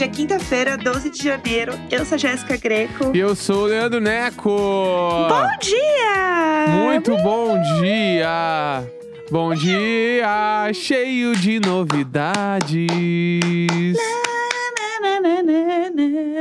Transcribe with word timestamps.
Hoje 0.00 0.08
é 0.08 0.12
quinta-feira, 0.14 0.78
12 0.78 1.10
de 1.10 1.22
janeiro. 1.22 1.78
Eu 1.90 2.06
sou 2.06 2.14
a 2.14 2.18
Jéssica 2.18 2.56
Greco. 2.56 3.14
E 3.14 3.18
eu 3.18 3.36
sou 3.36 3.64
o 3.64 3.66
Leandro 3.66 4.00
Neco. 4.00 4.48
Bom 4.48 5.46
dia! 5.60 6.66
Muito 6.68 7.14
bom 7.18 7.60
dia! 7.78 8.82
Bom 9.30 9.54
dia, 9.54 10.72
cheio 10.72 11.36
de 11.36 11.60
novidades. 11.60 12.86
Na, 15.02 15.20
na, 15.20 15.42
na. 15.42 16.40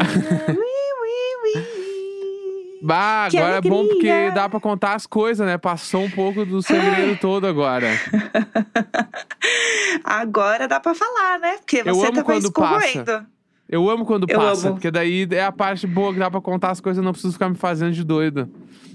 Bah, 2.81 3.27
Que 3.29 3.37
agora 3.39 3.57
é 3.57 3.61
bom 3.61 3.85
porque 3.85 4.31
dá 4.31 4.47
pra 4.47 4.61
contar 4.61 4.93
as 4.93 5.05
coisas, 5.05 5.45
né? 5.45 5.57
Passou 5.57 6.03
um 6.03 6.09
pouco 6.09 6.45
do 6.45 6.61
segredo 6.61 7.19
todo 7.19 7.45
agora. 7.45 7.89
Agora 10.01 10.65
dá 10.65 10.79
pra 10.79 10.95
falar, 10.95 11.39
né? 11.39 11.57
Porque 11.57 11.83
Eu 11.85 11.93
você 11.93 12.05
amo 12.05 12.15
tava 12.15 12.23
quando 12.23 12.53
passa. 12.53 13.27
Eu 13.69 13.87
amo 13.89 14.03
quando 14.05 14.25
Eu 14.27 14.37
passa, 14.39 14.67
amo. 14.67 14.75
porque 14.75 14.89
daí 14.89 15.27
é 15.31 15.43
a 15.43 15.51
parte 15.51 15.85
boa 15.85 16.11
que 16.11 16.17
dá 16.19 16.29
pra 16.31 16.41
contar 16.41 16.71
as 16.71 16.81
coisas, 16.81 16.97
eu 16.97 17.03
não 17.03 17.11
preciso 17.11 17.33
ficar 17.33 17.49
me 17.49 17.55
fazendo 17.55 17.93
de 17.93 18.03
doido. 18.03 18.49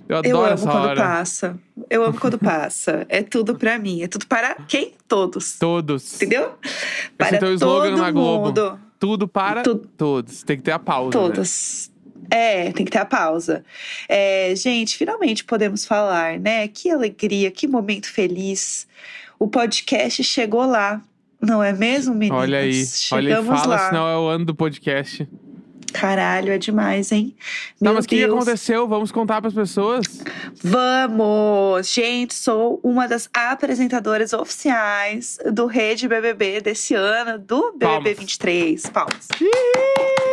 Eu 0.08 0.18
adoro 0.18 0.36
Eu 0.36 0.44
amo 0.44 0.52
essa 0.54 0.70
quando 0.70 0.84
hora. 0.84 1.00
passa. 1.00 1.58
Eu 1.88 2.04
amo 2.04 2.18
quando 2.20 2.38
passa. 2.38 3.06
É 3.08 3.22
tudo 3.22 3.56
pra 3.56 3.78
mim. 3.78 4.02
É 4.02 4.08
tudo 4.08 4.26
para 4.26 4.54
quem? 4.68 4.92
Todos. 5.08 5.58
Todos. 5.58 6.14
Entendeu? 6.16 6.52
Esse 6.62 7.10
Para 7.16 7.36
é 7.36 7.38
teu 7.38 7.54
slogan 7.54 7.90
todo 7.92 7.98
na 8.02 8.10
Globo. 8.10 8.46
mundo. 8.46 8.78
Tudo 8.98 9.28
para 9.28 9.62
Tudo. 9.62 9.88
todos. 9.96 10.42
Tem 10.42 10.56
que 10.56 10.62
ter 10.62 10.72
a 10.72 10.78
pausa. 10.78 11.06
né? 11.18 11.26
Todas. 11.26 11.90
É, 12.30 12.72
tem 12.72 12.84
que 12.84 12.90
ter 12.92 12.98
a 12.98 13.04
pausa. 13.04 13.64
É, 14.08 14.54
gente, 14.56 14.96
finalmente 14.96 15.44
podemos 15.44 15.84
falar, 15.86 16.38
né? 16.38 16.66
Que 16.68 16.90
alegria, 16.90 17.50
que 17.50 17.66
momento 17.68 18.10
feliz. 18.10 18.86
O 19.38 19.46
podcast 19.48 20.22
chegou 20.24 20.64
lá, 20.66 21.00
não 21.44 21.62
é 21.62 21.72
mesmo, 21.72 22.14
meninas? 22.14 22.42
Olha 22.42 22.58
aí. 22.58 22.84
Olha 23.12 23.30
Chegamos 23.36 23.60
fala, 23.60 23.76
lá. 23.76 23.88
senão 23.88 24.08
é 24.08 24.16
o 24.16 24.28
ano 24.28 24.44
do 24.44 24.54
podcast. 24.54 25.28
Caralho, 25.92 26.50
é 26.52 26.58
demais, 26.58 27.12
hein? 27.12 27.36
Tá, 27.38 27.44
Meu 27.80 27.94
mas 27.94 28.04
o 28.04 28.08
que 28.08 28.24
aconteceu? 28.24 28.88
Vamos 28.88 29.12
contar 29.12 29.40
pras 29.40 29.54
pessoas? 29.54 30.04
Vamos! 30.60 31.88
Gente, 31.88 32.34
sou 32.34 32.80
uma 32.82 33.06
das 33.06 33.30
apresentadoras 33.32 34.32
oficiais 34.32 35.38
do 35.52 35.66
Rede 35.66 36.08
BBB 36.08 36.60
desse 36.60 36.94
ano, 36.94 37.38
do 37.38 37.72
BBB 37.72 37.86
Palmas. 37.86 38.18
23. 38.18 38.86
Palmas. 38.86 39.28
Uh! 39.40 40.24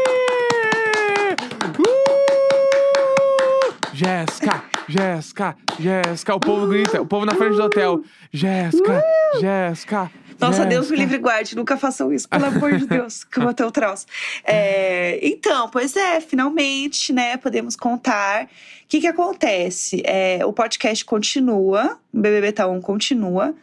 Jéssica, 4.02 4.64
Jéssica, 4.88 5.56
Jéssica. 5.80 6.34
O 6.34 6.40
povo 6.40 6.66
grita, 6.66 7.00
o 7.00 7.06
povo 7.06 7.24
na 7.24 7.36
frente 7.36 7.56
do 7.56 7.64
hotel. 7.64 8.02
Jéssica, 8.32 9.04
Jéssica. 9.40 10.12
Nossa, 10.42 10.66
Deus 10.66 10.90
me 10.90 10.98
livre 10.98 11.16
e 11.16 11.20
guarde, 11.20 11.56
nunca 11.56 11.78
façam 11.78 12.12
isso, 12.12 12.28
pelo 12.28 12.46
amor 12.46 12.78
de 12.78 12.86
Deus, 12.88 13.24
que 13.30 13.40
eu 13.40 13.54
ter 13.54 13.64
o 13.64 13.72
traço. 13.72 14.06
É, 14.44 15.20
então, 15.22 15.70
pois 15.70 15.96
é, 15.96 16.20
finalmente, 16.20 17.14
né, 17.14 17.38
podemos 17.38 17.76
contar. 17.76 18.46
O 18.46 18.48
que 18.88 19.00
que 19.02 19.08
acontece? 19.08 20.02
É, 20.06 20.46
o 20.46 20.52
podcast 20.52 21.06
continua, 21.06 21.98
o 22.14 22.20
BBB 22.20 22.52
Tá 22.52 22.68
1 22.68 22.82
continua, 22.82 23.56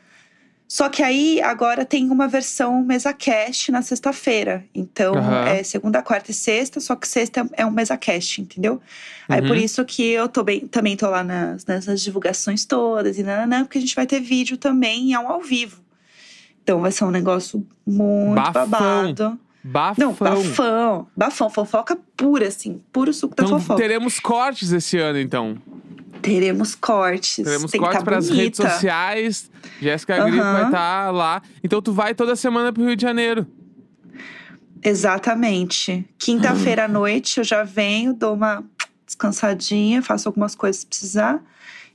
só 0.67 0.91
que 0.91 1.03
aí 1.03 1.41
agora 1.41 1.83
tem 1.85 2.11
uma 2.11 2.29
versão 2.29 2.83
MesaCast 2.85 3.73
na 3.73 3.81
sexta-feira. 3.81 4.65
Então, 4.75 5.15
Aham. 5.17 5.49
é 5.49 5.63
segunda, 5.63 6.03
quarta 6.03 6.31
e 6.31 6.35
sexta, 6.35 6.79
só 6.79 6.95
que 6.95 7.09
sexta 7.09 7.49
é 7.55 7.65
um 7.65 7.71
MesaCast, 7.71 8.43
entendeu? 8.43 8.79
Aí 9.29 9.41
por 9.41 9.53
Uhum. 9.57 9.63
isso 9.63 9.83
que 9.87 10.03
eu 10.11 10.29
tô 10.29 10.43
bem, 10.43 10.61
também 10.61 10.95
tô 10.95 11.09
lá 11.09 11.25
nas, 11.25 11.65
nessas 11.65 12.03
divulgações 12.03 12.67
todas 12.67 13.17
e 13.19 13.23
nananã, 13.23 13.65
porque 13.65 13.79
a 13.79 13.81
gente 13.81 13.97
vai 13.97 14.07
ter 14.07 14.21
vídeo 14.21 14.59
também 14.59 15.09
e 15.09 15.15
é 15.15 15.19
um 15.19 15.29
ao 15.29 15.41
vivo. 15.41 15.81
Então 16.69 16.83
vai 16.83 16.93
ser 16.93 17.05
um 17.05 17.11
negócio 17.11 17.67
muito 17.87 18.35
Bafão. 18.35 18.69
babado. 18.69 19.39
Bafão. 19.65 20.07
Não, 20.07 20.13
bafão. 20.13 21.07
Bafão, 21.17 21.49
fofoca 21.49 21.97
pura, 22.15 22.49
assim. 22.49 22.83
Puro 22.93 23.11
suco 23.11 23.35
da 23.35 23.43
Então 23.45 23.59
fofoca. 23.59 23.81
teremos 23.81 24.21
cortes 24.21 24.71
esse 24.71 24.99
ano, 24.99 25.19
então. 25.19 25.57
Teremos 26.21 26.75
cortes. 26.75 27.43
Teremos 27.43 27.71
Tem 27.71 27.81
cortes 27.81 28.01
tá 28.01 28.05
para 28.05 28.19
as 28.19 28.29
redes 28.29 28.59
sociais. 28.59 29.51
Jéssica 29.81 30.23
Grito 30.27 30.43
Aham. 30.43 30.53
vai 30.53 30.65
estar 30.67 31.11
lá. 31.11 31.41
Então 31.65 31.81
tu 31.81 31.91
vai 31.91 32.15
toda 32.15 32.37
semana 32.37 32.71
pro 32.71 32.85
Rio 32.85 32.95
de 32.95 33.01
Janeiro. 33.01 33.47
Exatamente. 34.85 36.05
Quinta-feira 36.19 36.85
à 36.85 36.89
noite 36.89 37.39
eu 37.39 37.45
já 37.45 37.65
venho, 37.65 38.13
dou 38.13 38.35
uma 38.35 38.63
descansadinha, 39.07 40.03
faço 40.03 40.29
algumas 40.29 40.55
coisas 40.55 40.81
se 40.83 40.87
precisar. 40.87 41.43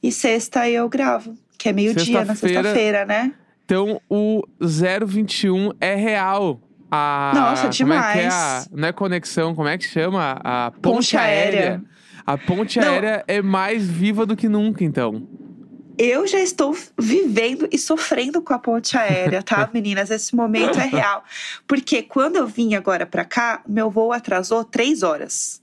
E 0.01 0.11
sexta 0.11 0.67
eu 0.67 0.89
gravo, 0.89 1.35
que 1.59 1.69
é 1.69 1.73
meio-dia 1.73 2.25
na 2.25 2.33
sexta-feira, 2.33 3.05
né? 3.05 3.33
Então 3.73 3.99
o 4.07 4.43
021 4.61 5.71
é 5.81 5.95
real. 5.95 6.61
A, 6.91 7.31
Nossa, 7.33 7.69
Como 7.75 7.91
é 7.91 8.13
que 8.13 8.19
é 8.19 8.27
a, 8.27 8.29
demais. 8.29 8.69
não 8.71 8.87
é 8.87 8.91
conexão, 8.91 9.55
como 9.55 9.67
é 9.67 9.75
que 9.79 9.85
chama? 9.85 10.39
A 10.43 10.69
ponte, 10.69 10.81
Ponte 10.97 11.17
aérea. 11.17 11.59
aérea. 11.59 11.83
A 12.23 12.37
ponte 12.37 12.79
Não. 12.79 12.87
aérea 12.87 13.23
é 13.27 13.41
mais 13.41 13.83
viva 13.89 14.27
do 14.27 14.35
que 14.35 14.47
nunca, 14.47 14.83
então. 14.83 15.27
Eu 15.97 16.27
já 16.27 16.39
estou 16.39 16.77
vivendo 16.99 17.67
e 17.71 17.77
sofrendo 17.79 18.43
com 18.43 18.53
a 18.53 18.59
ponte 18.59 18.95
aérea, 18.95 19.41
tá, 19.41 19.67
meninas? 19.73 20.11
Esse 20.11 20.35
momento 20.35 20.79
é 20.79 20.85
real. 20.85 21.23
Porque 21.67 22.03
quando 22.03 22.35
eu 22.35 22.45
vim 22.45 22.75
agora 22.75 23.07
pra 23.07 23.25
cá, 23.25 23.63
meu 23.67 23.89
voo 23.89 24.13
atrasou 24.13 24.63
três 24.63 25.01
horas. 25.01 25.62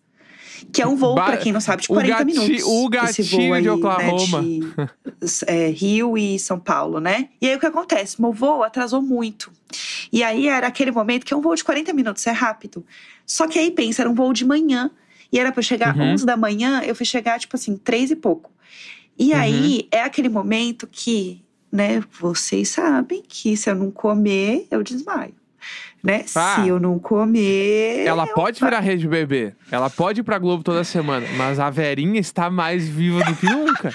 Que 0.72 0.82
é 0.82 0.86
um 0.86 0.96
voo, 0.96 1.14
Ba- 1.14 1.24
pra 1.26 1.36
quem 1.36 1.52
não 1.52 1.60
sabe, 1.60 1.82
de 1.82 1.88
o 1.90 1.94
40 1.94 2.24
gati- 2.24 2.24
minutos. 2.38 2.62
o 2.66 2.88
gatinho 2.88 3.54
aí, 3.54 3.62
de 3.62 3.68
Oklahoma. 3.70 4.42
Né, 4.42 4.48
de 5.22 5.44
é, 5.46 5.68
Rio 5.68 6.16
e 6.18 6.38
São 6.38 6.58
Paulo, 6.58 7.00
né? 7.00 7.28
E 7.40 7.48
aí 7.48 7.56
o 7.56 7.60
que 7.60 7.66
acontece? 7.66 8.20
Meu 8.20 8.32
voo 8.32 8.62
atrasou 8.62 9.00
muito. 9.02 9.50
E 10.12 10.22
aí 10.22 10.48
era 10.48 10.66
aquele 10.66 10.90
momento 10.90 11.24
que 11.24 11.32
é 11.32 11.36
um 11.36 11.40
voo 11.40 11.54
de 11.54 11.62
40 11.64 11.92
minutos, 11.92 12.26
é 12.26 12.32
rápido. 12.32 12.84
Só 13.26 13.46
que 13.46 13.58
aí 13.58 13.70
pensa, 13.70 14.02
era 14.02 14.10
um 14.10 14.14
voo 14.14 14.32
de 14.32 14.44
manhã. 14.44 14.90
E 15.32 15.38
era 15.38 15.52
pra 15.52 15.60
eu 15.60 15.64
chegar 15.64 15.96
Uhum. 15.96 16.12
11 16.14 16.26
da 16.26 16.36
manhã, 16.36 16.82
eu 16.84 16.94
fui 16.94 17.06
chegar, 17.06 17.38
tipo 17.38 17.54
assim, 17.56 17.76
três 17.76 18.10
e 18.10 18.16
pouco. 18.16 18.50
E 19.18 19.32
Uhum. 19.32 19.38
aí 19.38 19.88
é 19.92 20.02
aquele 20.02 20.28
momento 20.28 20.88
que, 20.90 21.40
né, 21.70 22.02
vocês 22.20 22.68
sabem 22.70 23.22
que 23.28 23.56
se 23.56 23.70
eu 23.70 23.76
não 23.76 23.90
comer, 23.92 24.66
eu 24.70 24.82
desmaio. 24.82 25.34
Né? 26.02 26.24
Ah. 26.34 26.56
Se 26.62 26.68
eu 26.68 26.80
não 26.80 26.98
comer. 26.98 28.06
Ela 28.06 28.26
pode 28.26 28.58
virar 28.64 28.80
rede 28.80 29.06
bebê. 29.06 29.52
Ela 29.70 29.90
pode 29.90 30.20
ir 30.20 30.24
pra 30.24 30.38
Globo 30.38 30.62
toda 30.64 30.82
semana. 30.82 31.26
Mas 31.36 31.58
a 31.60 31.68
Verinha 31.68 32.18
está 32.20 32.48
mais 32.48 32.88
viva 32.88 33.22
do 33.24 33.34
que 33.36 33.44
nunca. 33.46 33.92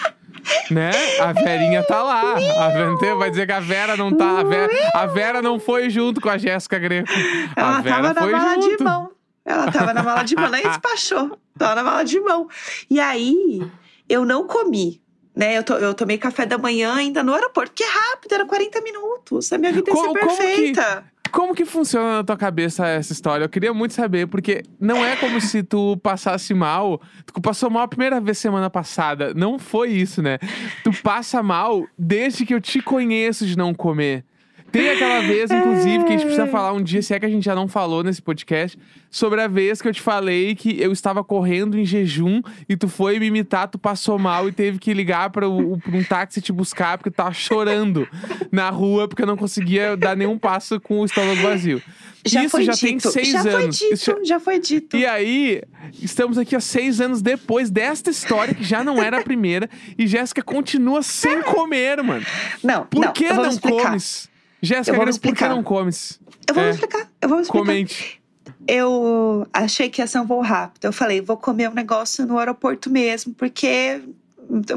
né? 0.70 0.92
A 1.20 1.34
Verinha 1.34 1.84
tá 1.84 2.04
lá. 2.04 2.34
A 2.36 2.70
Vera, 2.70 3.16
vai 3.16 3.30
dizer 3.32 3.48
que 3.48 3.52
a 3.54 3.60
Vera 3.60 3.98
não 3.98 4.16
tá. 4.16 4.40
A 4.40 4.44
Vera, 4.44 4.72
a 4.94 5.06
Vera 5.08 5.42
não 5.42 5.60
foi 5.60 5.90
junto 5.90 6.22
com 6.22 6.30
a 6.30 6.38
Jéssica 6.38 6.78
Greco. 6.78 7.10
A 7.56 7.60
Ela 7.62 7.82
Vera 7.82 7.96
tava 7.96 8.14
na 8.14 8.22
foi 8.22 8.32
mala 8.32 8.54
junto. 8.62 8.78
de 8.78 8.84
mão. 8.84 9.12
Ela 9.44 9.72
tava 9.72 9.94
na 9.94 10.04
mala 10.04 10.24
de 10.24 10.36
mão, 10.36 10.50
nem 10.50 10.62
despachou. 10.68 11.38
Tava 11.58 11.76
na 11.76 11.84
mala 11.84 12.04
de 12.04 12.20
mão. 12.20 12.48
E 12.90 13.00
aí, 13.00 13.66
eu 14.08 14.24
não 14.26 14.46
comi. 14.46 15.02
Né, 15.36 15.58
eu, 15.58 15.64
to- 15.64 15.74
eu 15.74 15.94
tomei 15.94 16.18
café 16.18 16.46
da 16.46 16.58
manhã 16.58 16.94
ainda 16.94 17.22
no 17.22 17.34
aeroporto, 17.34 17.74
que 17.76 17.84
é 17.84 17.88
rápido, 17.90 18.32
era 18.36 18.46
40 18.46 18.80
minutos. 18.82 19.52
A 19.52 19.58
minha 19.58 19.74
vida 19.74 19.92
ia 19.92 19.96
ser 19.98 20.14
perfeita. 20.14 21.04
Como 21.32 21.54
que 21.54 21.66
funciona 21.66 22.18
na 22.18 22.24
tua 22.24 22.38
cabeça 22.38 22.88
essa 22.88 23.12
história? 23.12 23.44
Eu 23.44 23.50
queria 23.50 23.74
muito 23.74 23.94
saber, 23.94 24.28
porque 24.28 24.64
não 24.80 25.04
é 25.04 25.16
como 25.16 25.42
se 25.42 25.64
tu 25.64 25.98
passasse 25.98 26.54
mal. 26.54 27.02
Tu 27.26 27.42
passou 27.42 27.70
mal 27.70 27.84
a 27.84 27.88
primeira 27.88 28.22
vez 28.22 28.38
semana 28.38 28.70
passada. 28.70 29.34
Não 29.34 29.60
foi 29.60 29.90
isso, 29.90 30.22
né? 30.22 30.38
Tu 30.84 30.92
passa 31.04 31.44
mal 31.44 31.86
desde 31.98 32.46
que 32.46 32.54
eu 32.54 32.62
te 32.62 32.82
conheço 32.82 33.46
de 33.46 33.58
não 33.58 33.74
comer. 33.74 34.24
Tem 34.72 34.90
aquela 34.90 35.22
vez, 35.22 35.50
inclusive, 35.52 36.04
que 36.04 36.10
a 36.10 36.18
gente 36.18 36.26
precisa 36.26 36.48
falar 36.48 36.74
um 36.74 36.84
dia, 36.84 37.02
se 37.02 37.14
é 37.14 37.20
que 37.20 37.26
a 37.26 37.30
gente 37.30 37.46
já 37.46 37.56
não 37.56 37.66
falou 37.68 38.04
nesse 38.04 38.22
podcast, 38.22 38.78
sobre 39.10 39.40
a 39.42 39.48
vez 39.48 39.82
que 39.82 39.88
eu 39.88 39.94
te 39.94 40.02
falei 40.02 40.54
que 40.54 40.82
eu 40.82 40.92
estava 40.92 41.24
correndo 41.24 41.78
em 41.80 41.86
jejum 41.86 42.42
e 42.68 42.76
tu 42.76 42.90
foi 42.90 43.18
me 43.18 43.28
imitar, 43.28 43.70
tu 43.70 43.80
passou 43.80 44.20
mal 44.20 44.50
e 44.50 44.52
teve 44.52 44.78
que 44.78 44.94
ligar 44.94 45.30
para 45.30 45.48
um 45.48 45.80
táxi 46.10 46.42
te 46.42 46.52
buscar 46.52 46.98
porque 46.98 47.10
tu 47.10 47.14
tava 47.16 47.32
chorando 47.34 48.06
na 48.52 48.70
rua 48.70 49.08
porque 49.08 49.22
eu 49.22 49.28
não 49.28 49.38
conseguia 49.38 49.96
dar 49.96 50.18
nenhum 50.18 50.38
passo 50.38 50.78
com 50.82 51.00
o 51.00 51.06
estômago 51.06 51.42
vazio. 51.42 51.82
Já 52.26 52.42
Isso 52.42 52.50
foi 52.50 52.64
já 52.66 52.74
dito. 52.74 52.86
tem 52.86 53.00
seis 53.00 53.30
já 53.30 53.42
foi 53.44 53.54
anos. 53.64 53.78
dito, 53.78 53.94
Isso 53.94 54.06
já- 54.12 54.24
já 54.26 54.40
foi 54.42 54.60
dito. 54.60 54.98
E 54.98 55.06
aí, 55.06 55.62
estamos 56.02 56.38
aqui 56.38 56.54
há 56.56 56.60
seis 56.60 57.00
anos 57.00 57.22
depois 57.22 57.70
desta 57.70 58.10
história, 58.10 58.54
que 58.54 58.64
já 58.64 58.84
não 58.84 59.02
era 59.02 59.20
a 59.20 59.24
primeira, 59.24 59.70
e 59.98 60.06
Jéssica 60.08 60.42
continua 60.42 61.02
sem 61.04 61.42
comer, 61.44 62.02
mano. 62.04 62.26
Não, 62.64 62.86
Por 62.88 63.06
não, 63.06 63.14
que 63.14 63.32
não 63.32 63.46
explicar. 63.48 63.84
comes? 63.92 64.28
Jéssica, 64.66 64.96
por 64.98 65.04
que 65.06 65.10
explicar. 65.12 65.50
não 65.50 65.64
comes? 65.64 66.20
Eu 66.48 66.54
vou 66.54 66.64
É. 66.64 66.70
explicar, 66.72 67.10
eu 67.22 67.30
vou 67.30 67.40
explicar. 67.40 67.66
Comente. 67.66 68.22
Eu 68.68 69.48
achei 69.54 69.90
que 69.90 70.02
ia 70.02 70.08
ser 70.08 70.20
um 70.20 70.26
voo 70.26 70.42
rápido. 70.42 70.86
Eu 70.86 70.94
falei, 70.94 71.22
vou 71.22 71.38
comer 71.38 71.70
um 71.70 71.74
negócio 71.74 72.26
no 72.26 72.38
aeroporto 72.38 72.90
mesmo, 72.90 73.34
porque 73.34 74.02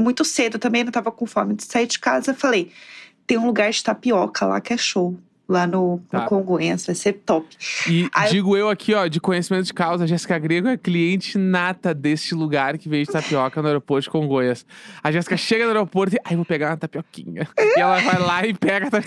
muito 0.01 0.25
cedo 0.25 0.59
também, 0.59 0.85
não 0.85 0.93
tava 0.93 1.11
com 1.11 1.27
fome 1.27 1.55
de 1.55 1.65
sair 1.65 1.87
de 1.87 1.99
casa. 1.99 2.31
Eu 2.31 2.35
falei, 2.35 2.71
tem 3.27 3.37
um 3.39 3.47
lugar 3.47 3.71
de 3.71 3.83
tapioca 3.83 4.47
lá 4.47 4.61
que 4.61 4.73
é 4.73 4.77
show. 4.77 5.17
Lá 5.49 5.67
no, 5.67 6.01
Tá. 6.11 6.21
no 6.21 6.27
Congonhas, 6.27 6.85
vai 6.85 6.95
ser 6.95 7.15
top. 7.15 7.47
E 7.89 8.09
Aí- 8.15 8.31
digo 8.31 8.57
eu 8.57 8.69
aqui, 8.69 8.93
ó, 8.95 9.07
de 9.07 9.19
conhecimento 9.21 9.65
de 9.65 9.73
causa, 9.73 10.05
a 10.05 10.07
Jéssica 10.07 10.39
Grego 10.39 10.69
é 10.69 10.77
cliente 10.77 11.39
nata 11.39 11.95
deste 11.95 12.35
lugar 12.35 12.77
que 12.77 12.89
vende 12.89 13.11
tapioca 13.11 13.63
no 13.63 13.69
aeroporto 13.69 14.03
de 14.05 14.11
Congonhas. 14.11 14.67
A 15.03 15.11
Jéssica 15.11 15.37
chega 15.39 15.65
no 15.65 15.71
aeroporto 15.71 16.17
e, 16.17 16.19
ai, 16.25 16.37
vou 16.37 16.45
pegar 16.45 16.71
uma 16.71 16.77
tapioquinha. 16.77 17.49
e 17.59 17.81
ela 17.81 17.99
vai 18.01 18.19
lá 18.19 18.47
e 18.47 18.53
pega 18.53 18.91
ta- 18.91 19.03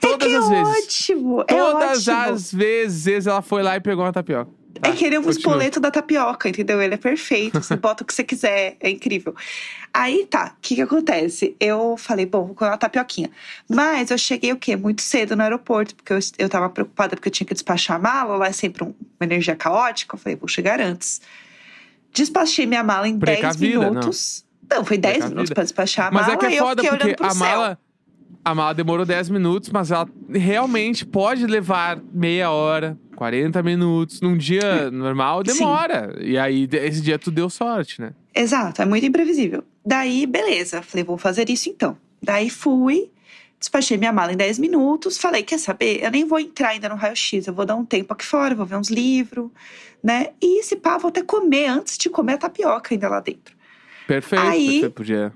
todas 0.00 0.30
é 0.32 0.36
as 0.36 0.44
é 0.50 0.50
vezes. 0.62 0.84
ótimo, 0.84 1.40
é 1.40 1.44
Todas 1.44 2.06
ótimo. 2.08 2.34
as 2.34 2.52
vezes 2.52 3.26
ela 3.26 3.40
foi 3.42 3.62
lá 3.62 3.76
e 3.76 3.80
pegou 3.80 4.04
uma 4.04 4.12
tapioca. 4.12 4.57
É 4.82 4.92
que 4.92 5.04
ele 5.04 5.16
é 5.16 5.18
um 5.18 5.22
continua. 5.22 5.38
espoleto 5.52 5.80
da 5.80 5.90
tapioca, 5.90 6.48
entendeu? 6.48 6.80
Ele 6.82 6.94
é 6.94 6.98
perfeito. 6.98 7.60
Você 7.62 7.74
bota 7.76 8.02
o 8.02 8.06
que 8.06 8.12
você 8.14 8.22
quiser, 8.24 8.76
é 8.80 8.90
incrível. 8.90 9.34
Aí 9.92 10.26
tá, 10.26 10.54
o 10.56 10.60
que 10.60 10.74
que 10.76 10.82
acontece? 10.82 11.56
Eu 11.58 11.96
falei, 11.96 12.26
bom, 12.26 12.44
vou 12.46 12.54
comer 12.54 12.70
uma 12.70 12.76
tapioquinha. 12.78 13.30
Mas 13.68 14.10
eu 14.10 14.18
cheguei 14.18 14.52
o 14.52 14.56
quê? 14.56 14.76
Muito 14.76 15.02
cedo 15.02 15.34
no 15.34 15.42
aeroporto, 15.42 15.94
porque 15.94 16.12
eu, 16.12 16.18
eu 16.38 16.48
tava 16.48 16.68
preocupada 16.68 17.16
porque 17.16 17.28
eu 17.28 17.32
tinha 17.32 17.46
que 17.46 17.54
despachar 17.54 17.96
a 17.96 17.98
mala. 17.98 18.36
Lá 18.36 18.46
é 18.48 18.52
sempre 18.52 18.84
um- 18.84 18.94
uma 19.18 19.24
energia 19.24 19.56
caótica. 19.56 20.14
Eu 20.14 20.18
falei, 20.20 20.36
vou 20.36 20.48
chegar 20.48 20.80
antes. 20.80 21.20
Despachei 22.12 22.66
minha 22.66 22.82
mala 22.82 23.08
em 23.08 23.16
10 23.16 23.38
Precavida, 23.38 23.78
não. 23.78 23.88
minutos. 23.90 24.44
Não, 24.70 24.84
foi 24.84 24.98
10 24.98 25.12
Precavida. 25.14 25.34
minutos 25.34 25.52
pra 25.54 25.62
despachar 25.62 26.06
a 26.08 26.10
Mas 26.10 26.22
mala. 26.22 26.34
é 26.34 26.36
que 26.36 26.46
e 26.46 26.48
é 26.56 26.60
eu 26.60 26.64
foda, 26.64 26.82
fiquei 26.82 26.98
porque 27.14 27.22
a 27.24 27.30
céu. 27.30 27.76
A 28.44 28.54
mala 28.54 28.72
demorou 28.72 29.04
10 29.04 29.28
minutos, 29.30 29.70
mas 29.70 29.90
ela 29.90 30.08
realmente 30.30 31.04
pode 31.04 31.46
levar 31.46 32.00
meia 32.12 32.50
hora, 32.50 32.98
40 33.16 33.62
minutos. 33.62 34.20
Num 34.20 34.36
dia 34.36 34.90
normal, 34.90 35.42
Sim. 35.46 35.58
demora. 35.58 36.16
E 36.20 36.38
aí, 36.38 36.68
esse 36.72 37.00
dia 37.00 37.18
tu 37.18 37.30
deu 37.30 37.50
sorte, 37.50 38.00
né? 38.00 38.12
Exato, 38.34 38.80
é 38.80 38.86
muito 38.86 39.04
imprevisível. 39.04 39.64
Daí, 39.84 40.26
beleza, 40.26 40.80
falei, 40.82 41.04
vou 41.04 41.18
fazer 41.18 41.50
isso 41.50 41.68
então. 41.68 41.96
Daí 42.22 42.48
fui, 42.48 43.10
despachei 43.58 43.96
minha 43.96 44.12
mala 44.12 44.32
em 44.32 44.36
10 44.36 44.58
minutos, 44.58 45.18
falei, 45.18 45.42
quer 45.42 45.58
saber? 45.58 46.02
Eu 46.02 46.10
nem 46.10 46.24
vou 46.24 46.38
entrar 46.38 46.68
ainda 46.68 46.88
no 46.88 46.94
raio-x, 46.94 47.46
eu 47.46 47.52
vou 47.52 47.66
dar 47.66 47.74
um 47.74 47.84
tempo 47.84 48.12
aqui 48.12 48.24
fora, 48.24 48.54
vou 48.54 48.64
ver 48.66 48.76
uns 48.76 48.88
livros, 48.88 49.50
né? 50.02 50.28
E 50.40 50.62
se 50.62 50.76
pá, 50.76 50.96
vou 50.96 51.08
até 51.08 51.22
comer 51.22 51.66
antes 51.66 51.98
de 51.98 52.08
comer 52.08 52.34
a 52.34 52.38
tapioca 52.38 52.94
ainda 52.94 53.08
lá 53.08 53.20
dentro. 53.20 53.56
Perfeito. 54.06 54.42
Aí- 54.44 54.66
perfeito, 54.66 54.94
podia. 54.94 55.32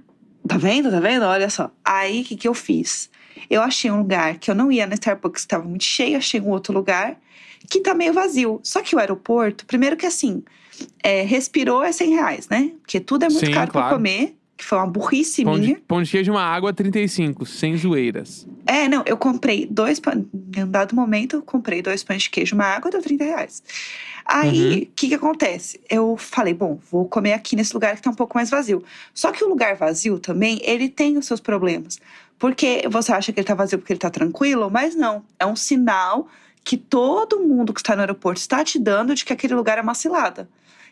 Tá 0.46 0.56
vendo? 0.56 0.90
Tá 0.90 1.00
vendo? 1.00 1.24
Olha 1.24 1.48
só. 1.48 1.70
Aí, 1.84 2.22
o 2.22 2.24
que, 2.24 2.36
que 2.36 2.48
eu 2.48 2.54
fiz? 2.54 3.10
Eu 3.48 3.62
achei 3.62 3.90
um 3.90 3.98
lugar 3.98 4.38
que 4.38 4.50
eu 4.50 4.54
não 4.54 4.70
ia 4.70 4.86
na 4.86 4.94
Starbucks, 4.94 5.42
estava 5.42 5.64
muito 5.64 5.84
cheio, 5.84 6.16
achei 6.16 6.40
um 6.40 6.48
outro 6.48 6.72
lugar 6.72 7.16
que 7.70 7.80
tá 7.80 7.94
meio 7.94 8.12
vazio. 8.12 8.60
Só 8.62 8.82
que 8.82 8.94
o 8.94 8.98
aeroporto, 8.98 9.64
primeiro 9.66 9.96
que 9.96 10.06
assim, 10.06 10.42
é, 11.02 11.22
respirou 11.22 11.82
é 11.82 11.92
100 11.92 12.10
reais, 12.10 12.48
né? 12.48 12.72
Porque 12.80 13.00
tudo 13.00 13.24
é 13.24 13.28
muito 13.28 13.46
Sim, 13.46 13.52
caro 13.52 13.70
claro. 13.70 13.88
pra 13.88 13.96
comer, 13.96 14.36
que 14.56 14.64
foi 14.64 14.78
uma 14.78 14.86
burrice 14.86 15.44
Pão 15.44 15.54
minha. 15.54 15.74
de, 15.74 15.80
pão 15.80 16.02
de 16.02 16.10
queijo, 16.10 16.30
uma 16.32 16.42
água, 16.42 16.72
35, 16.72 17.46
sem 17.46 17.76
zoeiras. 17.76 18.46
É, 18.66 18.88
não, 18.88 19.02
eu 19.06 19.16
comprei 19.16 19.66
dois 19.66 19.98
pães. 20.00 20.24
Em 20.56 20.64
um 20.64 20.70
dado 20.70 20.94
momento, 20.94 21.36
eu 21.36 21.42
comprei 21.42 21.82
dois 21.82 22.02
pães 22.04 22.22
de 22.22 22.30
queijo, 22.30 22.54
uma 22.54 22.64
água, 22.64 22.90
deu 22.90 23.02
30 23.02 23.24
reais. 23.24 23.62
Aí, 24.24 24.88
o 24.90 24.94
que 24.94 25.08
que 25.08 25.14
acontece? 25.14 25.80
Eu 25.90 26.16
falei, 26.16 26.54
bom, 26.54 26.78
vou 26.90 27.08
comer 27.08 27.32
aqui 27.32 27.56
nesse 27.56 27.74
lugar 27.74 27.96
que 27.96 28.02
tá 28.02 28.10
um 28.10 28.14
pouco 28.14 28.36
mais 28.36 28.50
vazio. 28.50 28.82
Só 29.12 29.32
que 29.32 29.44
o 29.44 29.48
lugar 29.48 29.76
vazio 29.76 30.18
também, 30.18 30.60
ele 30.62 30.88
tem 30.88 31.18
os 31.18 31.26
seus 31.26 31.40
problemas. 31.40 31.98
Porque 32.38 32.82
você 32.90 33.12
acha 33.12 33.32
que 33.32 33.40
ele 33.40 33.46
tá 33.46 33.54
vazio 33.54 33.78
porque 33.78 33.92
ele 33.92 34.00
tá 34.00 34.10
tranquilo, 34.10 34.70
mas 34.70 34.94
não. 34.94 35.22
É 35.38 35.46
um 35.46 35.56
sinal 35.56 36.28
que 36.64 36.76
todo 36.76 37.40
mundo 37.40 37.72
que 37.72 37.80
está 37.80 37.94
no 37.94 38.00
aeroporto 38.00 38.40
está 38.40 38.64
te 38.64 38.78
dando 38.78 39.14
de 39.14 39.24
que 39.24 39.32
aquele 39.32 39.54
lugar 39.54 39.78
é 39.78 39.82
uma 39.82 39.94
cilada. 39.94 40.48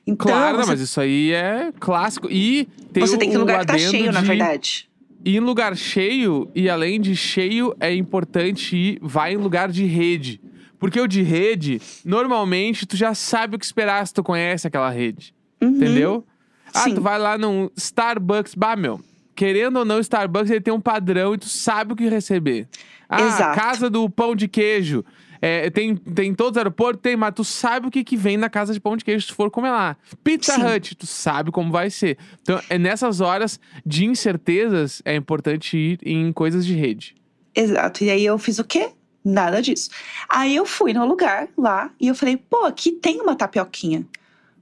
Então, 0.06 0.26
Claro, 0.26 0.58
você, 0.58 0.70
mas 0.70 0.80
isso 0.80 1.00
aí 1.00 1.32
é 1.32 1.72
clássico. 1.78 2.28
E 2.30 2.68
tem 2.92 3.06
você 3.06 3.16
o, 3.16 3.18
tem 3.18 3.30
que 3.30 3.36
lugar 3.36 3.60
que 3.60 3.66
tá 3.66 3.78
cheio, 3.78 4.12
na 4.12 4.20
de 4.20 4.26
verdade. 4.26 4.88
Ir 5.24 5.36
em 5.36 5.40
lugar 5.40 5.76
cheio, 5.76 6.50
e 6.54 6.68
além 6.68 7.00
de 7.00 7.14
cheio, 7.14 7.76
é 7.78 7.94
importante 7.94 8.76
ir, 8.76 8.98
vai 9.02 9.34
em 9.34 9.36
lugar 9.36 9.70
de 9.70 9.84
rede. 9.84 10.40
Porque 10.80 10.98
o 10.98 11.06
de 11.06 11.22
rede, 11.22 11.80
normalmente, 12.04 12.86
tu 12.86 12.96
já 12.96 13.14
sabe 13.14 13.54
o 13.54 13.58
que 13.58 13.64
esperar 13.64 14.04
se 14.06 14.14
tu 14.14 14.24
conhece 14.24 14.66
aquela 14.66 14.88
rede. 14.90 15.34
Uhum. 15.60 15.68
Entendeu? 15.68 16.26
Ah, 16.72 16.84
Sim. 16.84 16.94
tu 16.94 17.02
vai 17.02 17.18
lá 17.18 17.36
num 17.36 17.68
Starbucks, 17.76 18.54
bah, 18.54 18.74
meu. 18.74 18.98
Querendo 19.36 19.80
ou 19.80 19.84
não, 19.84 20.00
Starbucks 20.00 20.50
ele 20.50 20.60
tem 20.60 20.72
um 20.72 20.80
padrão 20.80 21.34
e 21.34 21.38
tu 21.38 21.48
sabe 21.48 21.92
o 21.92 21.96
que 21.96 22.08
receber. 22.08 22.66
Ah, 23.08 23.20
Exato. 23.20 23.60
casa 23.60 23.90
do 23.90 24.08
pão 24.08 24.34
de 24.34 24.48
queijo. 24.48 25.04
É, 25.42 25.70
tem, 25.70 25.96
tem 25.96 26.30
em 26.30 26.34
todos 26.34 26.52
os 26.52 26.58
aeroportos? 26.58 27.00
Tem, 27.02 27.16
mas 27.16 27.34
tu 27.34 27.44
sabe 27.44 27.86
o 27.86 27.90
que, 27.90 28.04
que 28.04 28.16
vem 28.16 28.36
na 28.36 28.50
casa 28.50 28.72
de 28.72 28.80
pão 28.80 28.96
de 28.96 29.04
queijo 29.04 29.22
se 29.22 29.28
tu 29.28 29.34
for 29.34 29.50
comer 29.50 29.70
lá. 29.70 29.96
Pizza 30.22 30.54
Sim. 30.54 30.66
Hut, 30.66 30.94
tu 30.94 31.06
sabe 31.06 31.50
como 31.50 31.72
vai 31.72 31.90
ser. 31.90 32.18
Então, 32.42 32.60
é 32.68 32.78
nessas 32.78 33.20
horas 33.20 33.58
de 33.84 34.04
incertezas, 34.04 35.02
é 35.04 35.14
importante 35.14 35.76
ir 35.76 35.98
em 36.04 36.32
coisas 36.32 36.64
de 36.64 36.74
rede. 36.74 37.16
Exato. 37.54 38.04
E 38.04 38.10
aí 38.10 38.24
eu 38.24 38.38
fiz 38.38 38.58
o 38.58 38.64
quê? 38.64 38.90
Nada 39.24 39.60
disso. 39.60 39.90
Aí 40.28 40.56
eu 40.56 40.64
fui 40.64 40.92
no 40.92 41.04
lugar 41.06 41.48
lá 41.56 41.90
e 42.00 42.08
eu 42.08 42.14
falei, 42.14 42.36
pô, 42.36 42.64
aqui 42.64 42.92
tem 42.92 43.20
uma 43.20 43.36
tapioquinha. 43.36 44.06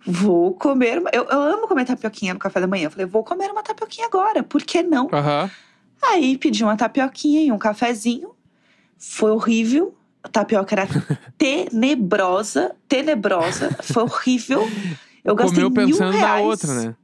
Vou 0.05 0.53
comer. 0.55 0.99
uma- 0.99 1.11
Eu, 1.13 1.25
eu 1.25 1.41
amo 1.41 1.69
comer 1.69 1.85
tapioquinha 1.85 2.33
no 2.35 2.41
café 2.41 2.61
da 2.61 2.67
manhã. 2.67 2.87
Eu 2.87 2.91
falei, 2.91 3.07
vou 3.07 3.23
comer 3.23 3.51
uma 3.51 3.63
tapioquinha 3.63 4.07
agora, 4.07 4.43
por 4.43 4.63
que 4.63 4.83
não? 4.83 5.09
Aham. 5.13 5.51
Aí 6.03 6.37
pedi 6.39 6.63
uma 6.65 6.77
tapioquinha 6.77 7.43
e 7.43 7.53
um 7.53 7.59
cafezinho. 7.59 8.31
Foi 8.97 9.31
horrível. 9.31 9.95
A 10.23 10.29
tapioca 10.29 10.75
era 10.75 10.89
tenebrosa, 11.39 12.75
tenebrosa. 12.89 13.71
Foi 13.83 14.03
horrível. 14.05 14.69
Eu 15.25 15.35
gastei 15.35 15.63
Comeu 15.65 15.71
mil 15.71 15.87
pensando 15.97 16.13
reais. 16.17 16.43
na 16.45 16.49
outra, 16.49 16.75
né? 16.75 16.95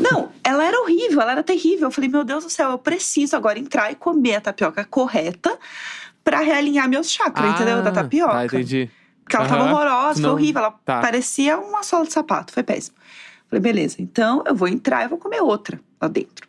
Não, 0.00 0.30
ela 0.42 0.64
era 0.64 0.80
horrível, 0.80 1.20
ela 1.20 1.32
era 1.32 1.42
terrível. 1.42 1.86
Eu 1.88 1.90
falei, 1.92 2.10
meu 2.10 2.24
Deus 2.24 2.44
do 2.44 2.50
céu, 2.50 2.70
eu 2.70 2.78
preciso 2.78 3.36
agora 3.36 3.58
entrar 3.58 3.90
e 3.92 3.94
comer 3.94 4.36
a 4.36 4.40
tapioca 4.40 4.84
correta 4.84 5.56
pra 6.30 6.40
realinhar 6.40 6.88
meus 6.88 7.10
chakras, 7.10 7.54
entendeu? 7.54 7.82
Da 7.82 7.90
Ah, 7.90 7.92
tapioca. 7.92 8.32
Tá, 8.34 8.44
entendi. 8.46 8.90
Porque 9.24 9.36
ela 9.36 9.46
tava 9.48 9.62
Aham. 9.62 9.72
horrorosa, 9.72 10.20
Não- 10.20 10.30
foi 10.30 10.40
horrível. 10.40 10.62
Ela 10.62 10.70
tá. 10.84 11.00
parecia 11.00 11.58
uma 11.58 11.82
sola 11.82 12.04
de 12.06 12.12
sapato, 12.12 12.52
foi 12.52 12.62
péssimo. 12.62 12.96
Falei, 13.48 13.60
beleza, 13.62 13.96
então 13.98 14.42
eu 14.46 14.54
vou 14.54 14.68
entrar 14.68 15.04
e 15.04 15.08
vou 15.08 15.18
comer 15.18 15.40
outra 15.40 15.80
lá 16.00 16.08
dentro. 16.08 16.48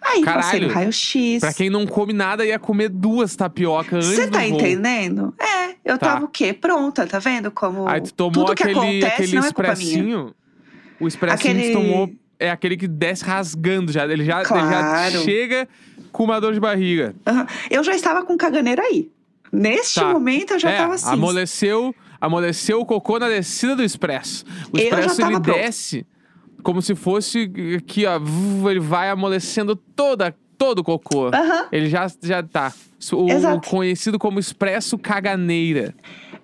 Aí 0.00 0.24
passei 0.24 0.60
no 0.60 0.66
Caralho. 0.68 0.74
raio-x. 0.74 1.40
Pra 1.40 1.52
quem 1.52 1.68
não 1.68 1.84
come 1.84 2.12
nada, 2.12 2.46
ia 2.46 2.58
comer 2.58 2.88
duas 2.88 3.34
tapioca 3.34 3.96
antes 3.96 4.08
Você 4.08 4.26
do 4.26 4.32
tá 4.32 4.46
entendendo? 4.46 5.34
É, 5.40 5.70
eu 5.84 5.98
Tá. 5.98 6.12
tava 6.14 6.24
o 6.24 6.28
quê? 6.28 6.52
Pronta, 6.52 7.04
tá 7.06 7.18
vendo? 7.18 7.50
Como 7.50 7.88
Aí 7.88 8.00
tu 8.00 8.14
tomou 8.14 8.32
tudo 8.32 8.54
que 8.54 8.62
aquele, 8.62 8.78
acontece 8.78 9.06
aquele 9.06 9.32
não 9.36 9.42
é 9.42 9.46
expressinho. 9.46 10.34
O 11.00 11.08
expressinho 11.08 11.54
que 11.54 11.60
Aquele- 11.60 11.72
tu 11.74 11.78
tomou 11.80 12.10
é 12.38 12.50
aquele 12.50 12.76
que 12.76 12.86
desce 12.86 13.24
rasgando 13.24 13.90
já. 13.90 14.04
Ele 14.04 14.24
já, 14.24 14.38
ele 14.40 14.48
já 14.48 14.82
Claro. 14.82 15.18
chega 15.24 15.68
com 16.12 16.24
uma 16.24 16.40
dor 16.40 16.52
de 16.52 16.60
barriga. 16.60 17.14
Aham. 17.26 17.46
Eu 17.70 17.82
já 17.84 17.94
estava 17.94 18.24
com 18.24 18.36
caganeira 18.36 18.82
aí. 18.82 19.10
Neste 19.52 20.00
Tá. 20.00 20.12
momento 20.12 20.52
eu 20.54 20.58
já 20.58 20.70
é, 20.70 20.76
tava 20.76 20.94
assim. 20.94 21.10
amoleceu, 21.10 21.94
amoleceu 22.20 22.80
o 22.80 22.84
cocô 22.86 23.18
na 23.18 23.28
descida 23.28 23.74
do 23.76 23.82
expresso. 23.82 24.44
O 24.72 24.78
expresso 24.78 25.20
ele 25.22 25.30
pronta. 25.40 25.52
desce 25.52 26.06
como 26.62 26.82
se 26.82 26.94
fosse 26.94 27.50
aqui, 27.76 28.04
ó. 28.04 28.20
Ele 28.70 28.80
vai 28.80 29.08
amolecendo 29.08 29.74
toda, 29.74 30.34
todo 30.58 30.80
o 30.80 30.84
cocô. 30.84 31.28
Aham. 31.28 31.66
Ele 31.72 31.88
já, 31.88 32.06
já 32.22 32.42
tá. 32.42 32.72
O, 33.12 33.30
Exato. 33.30 33.68
conhecido 33.70 34.18
como 34.18 34.38
expresso 34.38 34.98
caganeira. 34.98 35.94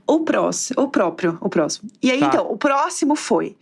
O 0.07 0.21
próximo, 0.21 0.83
o 0.83 0.89
próprio, 0.89 1.37
o 1.41 1.49
próximo. 1.49 1.91
E 2.03 2.11
aí, 2.11 2.21
Tá. 2.21 2.27
então, 2.29 2.51
o 2.51 2.57
próximo 2.57 3.17
foi: 3.17 3.57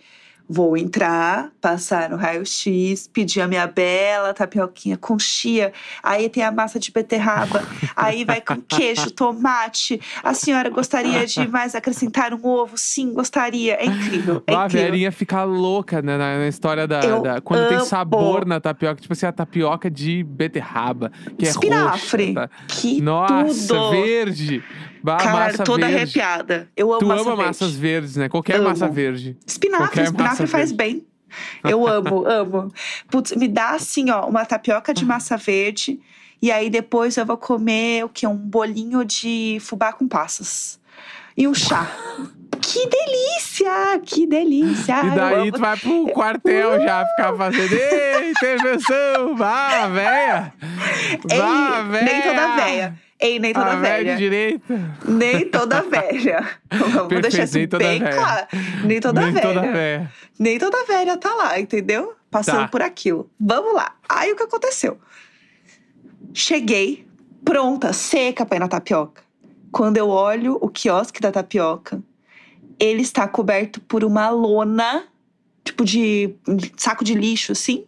vou 0.52 0.76
entrar, 0.76 1.50
passar 1.60 2.10
no 2.10 2.16
raio-x, 2.16 3.08
pedir 3.12 3.40
a 3.40 3.48
minha 3.48 3.66
bela 3.66 4.34
tapioquinha 4.34 4.96
com 4.98 5.18
chia. 5.18 5.72
Aí 6.02 6.28
tem 6.28 6.42
a 6.44 6.52
massa 6.52 6.78
de 6.78 6.92
beterraba. 6.92 7.62
aí 7.96 8.24
vai 8.24 8.40
com 8.40 8.60
queijo, 8.68 9.10
tomate. 9.10 10.00
A 10.22 10.34
senhora 10.34 10.68
gostaria 10.68 11.26
de 11.26 11.48
mais 11.48 11.74
acrescentar 11.74 12.34
um 12.34 12.46
ovo? 12.46 12.76
Sim, 12.76 13.14
gostaria. 13.14 13.74
É 13.74 13.86
incrível. 13.86 14.42
É 14.46 14.54
a 14.54 14.66
incrível. 14.66 14.86
velhinha 14.86 15.10
fica 15.12 15.42
louca 15.44 16.02
né, 16.02 16.18
na, 16.18 16.38
na 16.38 16.48
história 16.48 16.86
da, 16.86 17.00
da- 17.00 17.40
Quando 17.40 17.68
tem 17.68 17.78
amo. 17.78 17.86
sabor 17.86 18.44
na 18.44 18.60
tapioca. 18.60 19.00
Tipo 19.00 19.14
assim, 19.14 19.26
a 19.26 19.32
tapioca 19.32 19.90
de 19.90 20.22
beterraba, 20.22 21.10
que 21.38 21.46
é 21.46 21.48
Espinafre. 21.48 22.26
roxa. 22.34 22.34
tá? 22.34 22.50
Que 22.68 23.00
Nossa, 23.00 23.68
tudo. 23.74 23.90
verde. 23.92 24.62
Bah, 25.02 25.16
Cara, 25.16 25.52
toda 25.64 25.86
verde. 25.86 25.96
arrepiada. 26.20 26.68
Eu 26.76 26.90
amo 26.92 27.00
Tu 27.00 27.06
massa 27.06 27.20
ama 27.22 27.30
verde. 27.30 27.46
massas 27.48 27.72
verdes, 27.74 28.16
né? 28.16 28.28
Qualquer 28.28 28.56
Amo. 28.56 28.68
massa 28.68 28.88
verde. 28.88 29.36
Espinafre, 29.46 29.86
Qualquer 29.86 30.04
espinafre 30.04 30.46
faz 30.46 30.72
verde. 30.72 30.74
bem. 30.94 31.06
Eu 31.64 31.86
amo, 31.86 32.24
amo. 32.28 32.72
Putz, 33.10 33.32
me 33.36 33.48
dá 33.48 33.70
assim, 33.70 34.10
ó, 34.10 34.26
uma 34.26 34.44
tapioca 34.44 34.92
de 34.94 35.04
massa 35.04 35.36
verde. 35.36 35.98
E 36.40 36.50
aí 36.50 36.68
depois 36.68 37.16
eu 37.16 37.24
vou 37.26 37.36
comer 37.36 38.04
o 38.04 38.08
quê? 38.08 38.26
Um 38.26 38.36
bolinho 38.36 39.04
de 39.04 39.58
fubá 39.60 39.92
com 39.92 40.06
passas. 40.08 40.78
E 41.36 41.48
um 41.48 41.54
chá. 41.54 41.90
que 42.60 42.86
delícia! 42.88 43.98
Que 44.04 44.26
delícia! 44.26 45.00
E 45.04 45.08
eu 45.08 45.14
daí 45.14 45.34
amo. 45.40 45.52
tu 45.52 45.58
vai 45.60 45.76
pro 45.78 46.06
quartel 46.08 46.80
já 46.82 47.06
ficar 47.06 47.34
fazendo. 47.36 47.72
Ei, 47.72 48.30
intervenção! 48.30 49.34
Vá, 49.36 49.88
véia! 49.88 50.52
Vá, 51.24 51.78
Ei, 51.84 51.88
véia! 51.90 52.04
nem 52.04 52.22
toda 52.22 52.56
véia. 52.56 52.94
Ei, 53.22 53.38
nem 53.38 53.52
toda 53.52 53.70
a 53.72 53.74
de 53.76 53.80
velha. 53.80 54.16
direita. 54.16 54.96
Nem 55.06 55.48
toda 55.48 55.82
velha. 55.88 56.48
Vamos 56.70 57.08
Perfeito, 57.08 57.20
deixar 57.22 57.44
isso 57.44 57.78
bem 57.78 58.00
véia. 58.00 58.14
claro. 58.14 58.46
Nem 58.84 59.00
toda 59.00 59.20
Nem 59.20 59.32
velha. 59.32 59.46
toda 59.54 59.72
véia. 59.72 60.12
Nem 60.38 60.58
toda 60.58 60.84
velha 60.86 61.16
tá 61.16 61.32
lá, 61.34 61.58
entendeu? 61.60 62.14
Passando 62.30 62.62
Tá. 62.62 62.68
por 62.68 62.82
aquilo. 62.82 63.30
Vamos 63.38 63.74
lá. 63.74 63.94
Aí 64.08 64.32
o 64.32 64.36
que 64.36 64.42
aconteceu? 64.42 64.98
Cheguei, 66.34 67.06
pronta, 67.44 67.92
seca 67.92 68.44
pra 68.46 68.56
ir 68.56 68.60
na 68.60 68.68
tapioca. 68.68 69.22
Quando 69.70 69.96
eu 69.96 70.08
olho 70.08 70.58
o 70.60 70.68
quiosque 70.68 71.20
da 71.20 71.30
tapioca, 71.30 72.02
ele 72.78 73.02
está 73.02 73.26
coberto 73.28 73.80
por 73.82 74.04
uma 74.04 74.28
lona, 74.30 75.04
tipo 75.64 75.84
de 75.84 76.34
saco 76.76 77.04
de 77.04 77.14
lixo, 77.14 77.52
assim, 77.52 77.84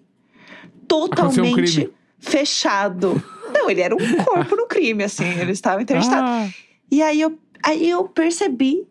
um 0.75 0.87
totalmente 0.87 1.55
crime. 1.75 1.93
fechado. 2.19 3.23
Não, 3.65 3.71
ele 3.71 3.81
era 3.81 3.95
um 3.95 4.17
corpo 4.25 4.55
no 4.57 4.67
crime, 4.67 5.05
assim, 5.05 5.25
ele 5.41 5.53
estava 5.53 5.81
entrevistado. 5.83 6.27
Ah, 6.27 6.49
E 6.91 7.03
aí 7.03 7.21
eu, 7.21 7.39
aí 7.63 7.89
eu 7.89 8.05
percebi 8.05 8.87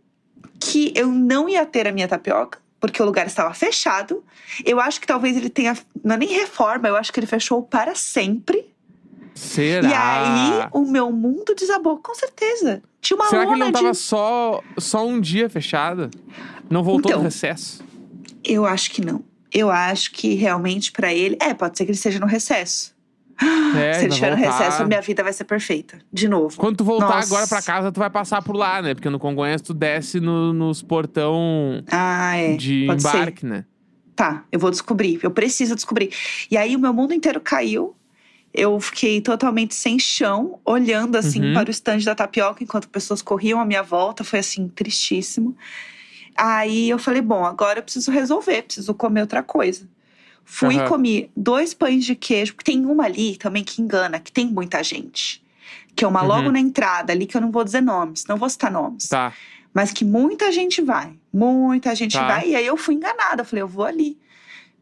que 0.60 0.92
eu 0.96 1.08
não 1.08 1.48
ia 1.48 1.66
ter 1.66 1.88
a 1.88 1.92
minha 1.92 2.08
tapioca, 2.08 2.60
porque 2.80 3.02
o 3.02 3.06
lugar 3.06 3.26
estava 3.28 3.54
fechado. 3.54 4.24
Eu 4.66 4.80
acho 4.80 5.00
que 5.00 5.08
talvez 5.08 5.36
ele 5.38 5.50
tenha. 5.50 5.78
Não 6.04 6.16
é 6.16 6.18
nem 6.18 6.30
reforma, 6.30 6.88
eu 6.88 6.96
acho 6.96 7.12
que 7.14 7.20
ele 7.20 7.28
fechou 7.28 7.62
para 7.64 7.96
sempre. 7.96 8.66
será? 9.36 9.88
E 9.90 9.94
aí 9.94 10.68
o 10.72 10.86
meu 10.86 11.12
mundo 11.12 11.54
desabou, 11.56 11.98
com 11.98 12.14
certeza. 12.16 12.82
Tinha 13.02 13.18
uma 13.18 13.28
Será 13.28 13.46
que 13.46 13.52
ele 13.54 13.60
não 13.60 13.72
tava 13.72 13.92
de. 13.92 13.98
só, 13.98 14.62
só 14.78 15.06
um 15.06 15.20
dia 15.20 15.50
fechado? 15.50 16.10
Não 16.70 16.84
voltou 16.84 17.12
Então. 17.12 17.22
do 17.22 17.26
recesso? 17.26 17.84
Eu 18.44 18.66
acho 18.66 18.92
que 18.92 19.04
não. 19.06 19.24
Eu 19.52 19.70
acho 19.70 20.12
que 20.12 20.34
realmente 20.36 20.92
pra 20.92 21.14
ele. 21.14 21.38
É, 21.42 21.54
pode 21.54 21.78
ser 21.78 21.86
que 21.86 21.92
ele 21.92 21.98
esteja 21.98 22.20
no 22.20 22.26
recesso. 22.26 22.93
É, 23.76 23.94
Se 23.94 24.00
ele 24.02 24.08
vai 24.08 24.08
estiver 24.10 24.30
no 24.32 24.38
voltar. 24.38 24.58
recesso, 24.60 24.86
minha 24.88 25.02
vida 25.02 25.24
vai 25.24 25.34
ser 25.34 25.44
perfeita. 25.46 26.00
De 26.12 26.28
novo. 26.28 26.56
Quando 26.58 26.78
tu 26.78 26.84
voltar 26.84 27.16
Nossa. 27.16 27.28
agora 27.28 27.48
pra 27.48 27.62
casa, 27.62 27.92
tu 27.92 28.00
vai 28.00 28.10
passar 28.10 28.42
por 28.44 28.56
lá, 28.56 28.82
né? 28.82 28.94
Porque 28.94 29.10
no 29.10 29.18
Congonhas 29.20 29.62
tu 29.62 29.74
desce 29.74 30.20
no- 30.20 30.54
nos 30.54 30.82
portão 30.84 31.84
Ah, 31.92 32.36
é. 32.38 32.56
de 32.56 32.86
pode 32.88 33.02
ser. 33.02 33.08
embarque, 33.10 33.46
né? 33.46 33.66
Tá, 34.16 34.44
eu 34.52 34.60
vou 34.60 34.70
descobrir. 34.70 35.20
Eu 35.24 35.32
preciso 35.32 35.74
descobrir. 35.74 36.12
E 36.52 36.56
aí 36.56 36.76
o 36.76 36.80
meu 36.80 36.94
mundo 36.94 37.14
inteiro 37.16 37.42
caiu. 37.42 37.96
Eu 38.54 38.80
fiquei 38.80 39.20
totalmente 39.20 39.74
sem 39.74 39.98
chão, 39.98 40.60
olhando 40.64 41.16
assim 41.16 41.44
Uhum. 41.44 41.54
para 41.56 41.68
o 41.70 41.72
estande 41.72 42.06
da 42.06 42.14
tapioca 42.14 42.64
enquanto 42.64 42.88
pessoas 42.88 43.20
corriam 43.24 43.60
à 43.60 43.66
minha 43.66 43.82
volta. 43.82 44.24
Foi 44.24 44.38
assim, 44.38 44.68
tristíssimo. 44.68 45.58
Aí 46.38 46.90
eu 46.90 47.00
falei: 47.00 47.22
bom, 47.24 47.44
agora 47.44 47.80
eu 47.80 47.84
preciso 47.84 48.12
resolver, 48.12 48.62
preciso 48.62 48.94
comer 48.94 49.22
outra 49.22 49.42
coisa. 49.42 49.88
Fui 50.46 50.76
e 50.76 50.80
Aham. 50.80 50.88
comi 50.90 51.32
dois 51.36 51.74
pães 51.74 52.04
de 52.06 52.16
queijo, 52.16 52.54
porque 52.56 52.72
tem 52.72 52.86
uma 52.86 53.06
ali 53.06 53.38
também 53.38 53.64
que 53.64 53.82
engana, 53.82 54.20
que 54.20 54.32
tem 54.32 54.46
muita 54.48 54.84
gente. 54.84 55.42
Que 55.96 56.04
é 56.04 56.08
uma 56.08 56.22
Uhum. 56.22 56.28
logo 56.28 56.52
na 56.52 56.60
entrada 56.60 57.14
ali, 57.14 57.26
que 57.26 57.38
eu 57.38 57.42
não 57.42 57.52
vou 57.52 57.64
dizer 57.64 57.82
nomes, 57.82 58.26
não 58.28 58.36
vou 58.38 58.50
citar 58.50 58.72
nomes 58.72 59.08
Tá. 59.08 59.34
mas 59.74 59.92
que 59.92 60.04
muita 60.04 60.52
gente 60.52 60.82
vai. 60.82 61.14
Muita 61.34 61.96
gente 61.96 62.14
Tá. 62.18 62.28
vai. 62.28 62.50
E 62.50 62.56
aí 62.56 62.66
eu 62.66 62.78
fui 62.78 62.96
enganada. 62.96 63.42
Eu 63.42 63.46
falei, 63.46 63.62
eu 63.64 63.68
vou 63.68 63.86
ali. 63.86 64.18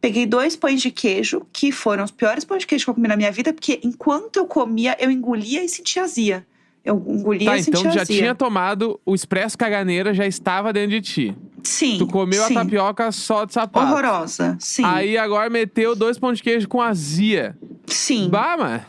Peguei 0.01 0.25
dois 0.25 0.55
pães 0.55 0.81
de 0.81 0.89
queijo, 0.89 1.45
que 1.53 1.71
foram 1.71 2.03
os 2.03 2.11
piores 2.11 2.43
pães 2.43 2.61
de 2.61 2.67
queijo 2.67 2.85
que 2.85 2.89
eu 2.89 2.95
comi 2.95 3.07
na 3.07 3.15
minha 3.15 3.31
vida, 3.31 3.53
porque 3.53 3.79
enquanto 3.83 4.37
eu 4.37 4.45
comia, 4.47 4.97
eu 4.99 5.11
engolia 5.11 5.63
e 5.63 5.69
sentia 5.69 6.03
azia. 6.03 6.45
Eu 6.83 7.03
engolia 7.07 7.51
Tá, 7.51 7.59
então 7.59 7.83
já 7.91 8.01
azia. 8.01 8.17
tinha 8.17 8.35
tomado 8.35 8.99
o 9.05 9.13
expresso 9.13 9.57
caganeira, 9.57 10.13
já 10.13 10.25
estava 10.25 10.73
dentro 10.73 10.91
de 10.91 11.01
ti. 11.01 11.37
Sim. 11.63 11.97
Tu 11.99 12.07
comeu 12.07 12.43
sim. 12.43 12.57
a 12.57 12.63
tapioca 12.63 13.11
só 13.11 13.45
de 13.45 13.53
sapato. 13.53 13.85
Horrorosa. 13.91 14.57
Sim. 14.59 14.83
Aí 14.83 15.15
agora 15.17 15.49
meteu 15.49 15.95
dois 15.95 16.17
pão 16.17 16.33
de 16.33 16.41
queijo 16.41 16.67
com 16.67 16.81
azia. 16.81 17.55
sim. 17.85 18.27
Bah, 18.29 18.57
mano. 18.57 18.83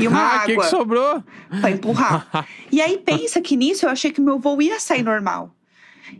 E 0.00 0.06
uma 0.08 0.18
Ah, 0.22 0.36
o 0.36 0.40
que, 0.40 0.46
que 0.46 0.52
água. 0.52 0.64
sobrou? 0.64 1.22
Pra 1.60 1.70
empurrar. 1.70 2.46
e 2.72 2.80
aí 2.80 2.96
pensa 2.96 3.40
que 3.42 3.56
nisso 3.56 3.84
eu 3.84 3.90
achei 3.90 4.10
que 4.10 4.20
meu 4.20 4.38
voo 4.38 4.62
ia 4.62 4.80
sair 4.80 5.02
normal. 5.02 5.54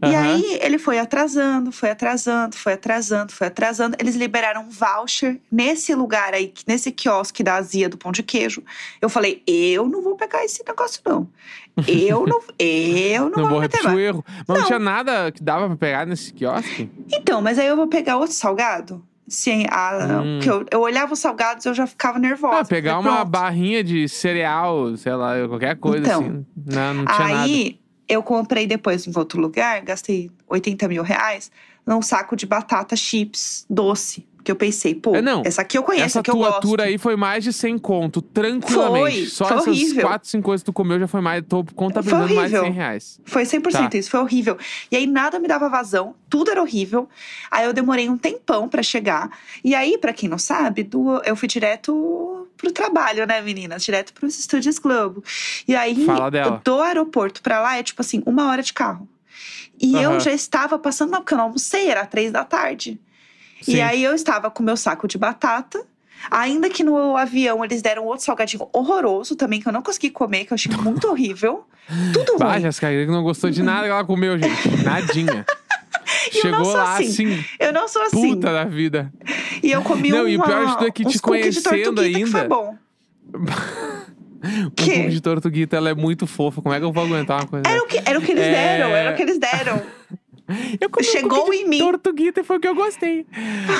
E 0.02 0.06
Aham. 0.14 0.34
aí 0.34 0.58
ele 0.60 0.78
foi 0.78 0.98
atrasando, 0.98 1.70
foi 1.72 1.90
atrasando, 1.90 2.56
foi 2.56 2.72
atrasando, 2.74 3.32
foi 3.32 3.46
atrasando. 3.46 3.96
Eles 3.98 4.14
liberaram 4.16 4.62
um 4.62 4.70
voucher 4.70 5.40
nesse 5.50 5.94
lugar 5.94 6.34
aí, 6.34 6.52
nesse 6.66 6.90
quiosque 6.92 7.42
da 7.42 7.54
azia 7.56 7.88
do 7.88 7.96
pão 7.96 8.12
de 8.12 8.22
queijo. 8.22 8.62
Eu 9.00 9.08
falei, 9.08 9.42
eu 9.46 9.88
não 9.88 10.02
vou 10.02 10.16
pegar 10.16 10.44
esse 10.44 10.62
negócio, 10.66 11.00
não. 11.04 11.28
Eu 11.88 12.24
não, 12.26 12.40
eu 12.58 13.30
não, 13.30 13.42
Não 13.42 13.48
vou, 13.48 13.58
repetir 13.58 13.90
o 13.90 13.98
erro. 13.98 14.24
Mas 14.26 14.46
não. 14.48 14.56
Não. 14.56 14.64
tinha 14.66 14.78
nada 14.78 15.32
que 15.32 15.42
dava 15.42 15.66
pra 15.66 15.76
pegar 15.76 16.06
nesse 16.06 16.32
quiosque? 16.32 16.88
Então, 17.12 17.42
mas 17.42 17.58
aí 17.58 17.66
eu 17.66 17.76
vou 17.76 17.88
pegar 17.88 18.16
outro 18.16 18.34
salgado? 18.34 19.04
Sim, 19.26 19.64
a, 19.70 20.20
Hum. 20.22 20.38
porque 20.38 20.50
eu, 20.50 20.66
eu 20.70 20.80
olhava 20.82 21.14
os 21.14 21.18
salgados 21.18 21.64
eu 21.64 21.72
já 21.74 21.86
ficava 21.86 22.18
nervosa. 22.18 22.60
Ah, 22.60 22.64
pegar 22.64 22.98
uma 22.98 23.24
barrinha 23.24 23.82
de 23.82 24.06
cereal, 24.08 24.94
sei 24.96 25.14
lá, 25.14 25.34
qualquer 25.48 25.76
coisa 25.76 26.06
Então, 26.06 26.20
assim. 26.20 26.46
Não, 26.66 26.94
não 26.94 27.04
tinha 27.06 27.28
nada. 27.28 27.48
Eu 28.08 28.22
comprei 28.22 28.66
depois 28.66 29.06
em 29.06 29.12
outro 29.16 29.40
lugar, 29.40 29.80
gastei 29.82 30.30
80 30.48 30.88
mil 30.88 31.02
reais 31.02 31.50
num 31.86 32.02
saco 32.02 32.36
de 32.36 32.46
batata 32.46 32.96
chips 32.96 33.66
doce. 33.68 34.26
Que 34.44 34.52
eu 34.52 34.56
pensei, 34.56 34.94
pô, 34.94 35.16
É, 35.16 35.22
não. 35.22 35.42
essa 35.44 35.62
aqui 35.62 35.78
eu 35.78 35.82
conheço, 35.82 36.04
Essa 36.04 36.12
essa 36.18 36.20
aqui 36.20 36.30
eu 36.30 36.34
tua 36.34 36.50
gosto. 36.50 36.60
tour 36.60 36.80
aí 36.82 36.98
foi 36.98 37.16
mais 37.16 37.42
de 37.42 37.50
100 37.50 37.78
conto, 37.78 38.20
tranquilamente. 38.20 39.20
Foi, 39.22 39.26
Só 39.26 39.46
foi 39.46 39.56
essas 39.56 39.68
horrível. 39.68 40.02
4, 40.06 40.28
5 40.28 40.44
coisas 40.44 40.62
que 40.62 40.66
tu 40.66 40.72
comeu 40.74 41.00
já 41.00 41.08
foi 41.08 41.20
mais. 41.22 41.42
Tô 41.48 41.64
contabilizando 41.74 42.34
mais 42.34 42.50
de 42.50 42.56
horrível. 42.58 42.62
100 42.64 42.72
reais. 42.72 43.20
Foi 43.24 43.44
100% 43.46 43.90
Tá. 43.92 43.98
isso, 43.98 44.10
foi 44.10 44.20
horrível. 44.20 44.58
E 44.90 44.96
aí 44.96 45.06
nada 45.06 45.38
me 45.38 45.48
dava 45.48 45.68
vazão, 45.70 46.14
tudo 46.28 46.50
era 46.50 46.60
horrível. 46.60 47.08
Aí 47.50 47.64
eu 47.64 47.72
demorei 47.72 48.06
um 48.10 48.18
tempão 48.18 48.68
pra 48.68 48.82
chegar. 48.82 49.30
E 49.64 49.74
aí, 49.74 49.96
pra 49.96 50.12
quem 50.12 50.28
não 50.28 50.36
sabe, 50.38 50.82
do, 50.82 51.22
eu 51.24 51.34
fui 51.34 51.48
direto 51.48 52.46
pro 52.56 52.70
trabalho, 52.70 53.26
né, 53.26 53.40
meninas? 53.40 53.82
Direto 53.82 54.12
pros 54.12 54.38
estúdios 54.38 54.78
Globo. 54.78 55.24
E 55.66 55.74
aí, 55.74 56.06
do 56.62 56.80
aeroporto 56.82 57.40
pra 57.42 57.60
lá 57.62 57.78
é 57.78 57.82
tipo 57.82 58.02
assim, 58.02 58.22
uma 58.26 58.48
hora 58.50 58.62
de 58.62 58.74
carro. 58.74 59.08
E 59.80 59.96
Aham. 59.96 60.14
eu 60.14 60.20
já 60.20 60.32
estava 60.32 60.78
passando 60.78 61.10
mal, 61.12 61.22
porque 61.22 61.32
eu 61.34 61.38
não 61.38 61.46
almocei, 61.46 61.88
era 61.88 62.04
três 62.06 62.30
da 62.30 62.44
tarde. 62.44 63.00
Sim. 63.64 63.76
E 63.76 63.80
aí 63.80 64.04
eu 64.04 64.14
estava 64.14 64.50
com 64.50 64.62
meu 64.62 64.76
saco 64.76 65.08
de 65.08 65.18
batata. 65.18 65.84
Ainda 66.30 66.70
que 66.70 66.82
no 66.82 67.16
avião 67.16 67.62
eles 67.64 67.82
deram 67.82 68.04
outro 68.06 68.24
salgadinho 68.24 68.66
horroroso 68.72 69.36
também, 69.36 69.60
que 69.60 69.68
eu 69.68 69.72
não 69.72 69.82
consegui 69.82 70.08
comer, 70.10 70.44
que 70.46 70.52
eu 70.52 70.54
achei 70.54 70.72
muito 70.78 71.06
horrível. 71.08 71.66
Tudo 72.14 72.38
Bah, 72.38 72.52
ruim. 72.52 72.62
Jéssica, 72.62 72.88
que 72.88 73.06
não 73.06 73.22
gostou 73.22 73.50
de 73.50 73.62
nada 73.62 73.84
que 73.84 73.90
ela 73.90 74.04
comeu, 74.04 74.38
gente. 74.38 74.68
Nadinha. 74.82 75.44
Chegou 76.32 76.72
lá 76.72 76.96
assim. 76.96 77.08
assim, 77.34 77.44
Eu 77.60 77.72
não 77.72 77.86
sou 77.86 78.00
assim. 78.02 78.34
puta 78.34 78.52
da 78.52 78.64
vida. 78.64 79.12
E 79.62 79.70
eu 79.70 79.82
comi 79.82 80.08
Não, 80.10 80.20
uma, 80.20 80.30
e 80.30 80.36
o 80.38 80.42
pior 80.42 80.66
de 80.66 80.72
tudo 80.74 80.86
é 80.86 80.90
que 80.90 81.04
te 81.04 81.18
conhecendo 81.18 82.02
que 82.02 82.26
foi 82.26 82.40
ainda- 82.40 82.48
bom. 82.48 82.74
Um 84.46 84.68
Que? 84.70 84.92
pouco 84.92 85.08
de 85.10 85.20
tortuguita, 85.22 85.74
ela 85.76 85.88
é 85.88 85.94
muito 85.94 86.26
fofa. 86.26 86.60
Como 86.60 86.74
é 86.74 86.78
que 86.78 86.84
eu 86.84 86.92
vou 86.92 87.04
aguentar 87.04 87.40
uma 87.40 87.46
coisa 87.48 87.66
Era 87.66 87.82
o 87.82 87.86
que, 87.86 87.96
era 88.04 88.18
o 88.18 88.22
que 88.22 88.32
eles 88.32 88.44
É. 88.44 88.50
deram, 88.50 88.88
era 88.94 89.12
o 89.12 89.16
que 89.16 89.22
eles 89.22 89.38
deram. 89.38 89.80
Eu 90.80 90.90
comi 90.90 91.06
Chegou 91.06 91.52
em 91.52 91.66
mim. 91.68 91.78
Tortuguita 91.78 92.40
e 92.40 92.44
foi 92.44 92.56
o 92.56 92.60
que 92.60 92.68
eu 92.68 92.74
gostei. 92.74 93.26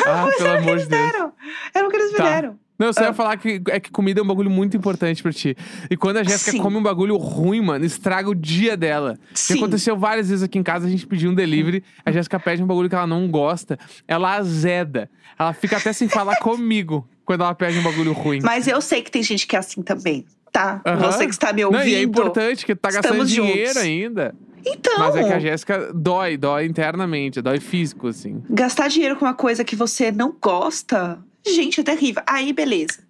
Ah, 0.06 0.26
pelo 0.36 0.48
era 0.48 0.58
que 0.58 0.62
amor 0.64 0.70
eles 0.72 0.82
de 0.84 0.88
Deus. 0.88 1.12
deram. 1.12 1.32
Era 1.74 1.86
o 1.86 1.90
que 1.90 1.96
eles 1.96 2.10
me 2.12 2.16
Tá. 2.18 2.24
deram. 2.24 2.58
Não, 2.76 2.88
eu 2.88 2.92
só 2.92 3.02
ia 3.02 3.10
Ah. 3.10 3.14
falar 3.14 3.36
que 3.36 3.62
é 3.70 3.78
que 3.78 3.90
comida 3.90 4.20
é 4.20 4.22
um 4.22 4.26
bagulho 4.26 4.50
muito 4.50 4.76
importante 4.76 5.22
pra 5.22 5.32
ti. 5.32 5.56
E 5.88 5.96
quando 5.96 6.16
a 6.16 6.24
Jéssica 6.24 6.58
come 6.60 6.76
um 6.76 6.82
bagulho 6.82 7.16
ruim, 7.16 7.60
mano, 7.60 7.84
estraga 7.84 8.28
o 8.28 8.34
dia 8.34 8.76
dela. 8.76 9.16
Sim. 9.32 9.58
aconteceu 9.58 9.96
várias 9.96 10.28
vezes 10.28 10.42
aqui 10.42 10.58
em 10.58 10.62
casa, 10.62 10.86
a 10.86 10.90
gente 10.90 11.06
pediu 11.06 11.30
um 11.30 11.34
delivery, 11.34 11.84
a 12.04 12.10
Jéssica 12.10 12.38
pede 12.40 12.62
um 12.62 12.66
bagulho 12.66 12.88
que 12.88 12.94
ela 12.96 13.06
não 13.06 13.28
gosta, 13.28 13.78
ela 14.08 14.34
azeda. 14.36 15.08
Ela 15.38 15.52
fica 15.52 15.76
até 15.76 15.92
sem 15.92 16.08
falar 16.08 16.36
comigo 16.42 17.06
quando 17.24 17.42
ela 17.42 17.54
pede 17.54 17.78
um 17.78 17.82
bagulho 17.82 18.12
ruim. 18.12 18.40
Mas 18.42 18.66
eu 18.66 18.80
sei 18.80 19.02
que 19.02 19.10
tem 19.10 19.22
gente 19.22 19.46
que 19.46 19.54
é 19.54 19.60
assim 19.60 19.80
também, 19.80 20.24
tá? 20.50 20.82
Você 21.00 21.26
que 21.26 21.32
está 21.32 21.52
me 21.52 21.64
ouvindo. 21.64 21.80
Não, 21.80 21.86
e 21.88 21.94
é 21.94 22.02
importante 22.02 22.66
que 22.66 22.74
tu 22.74 22.80
tá 22.80 22.90
gastando 22.90 23.24
dinheiro 23.24 23.66
juntos. 23.68 23.76
ainda. 23.82 24.34
Então, 24.66 24.98
Mas 24.98 25.16
é 25.16 25.24
que 25.24 25.32
a 25.32 25.38
Jéssica 25.38 25.92
dói, 25.92 26.36
dói 26.36 26.66
internamente, 26.66 27.42
dói 27.42 27.60
físico, 27.60 28.08
assim. 28.08 28.42
gastar 28.48 28.88
dinheiro 28.88 29.16
com 29.16 29.24
uma 29.24 29.34
coisa 29.34 29.64
que 29.64 29.76
você 29.76 30.10
não 30.10 30.34
gosta, 30.40 31.18
gente, 31.46 31.80
é 31.80 31.82
terrível. 31.84 32.22
Aí, 32.26 32.52
beleza. 32.52 33.04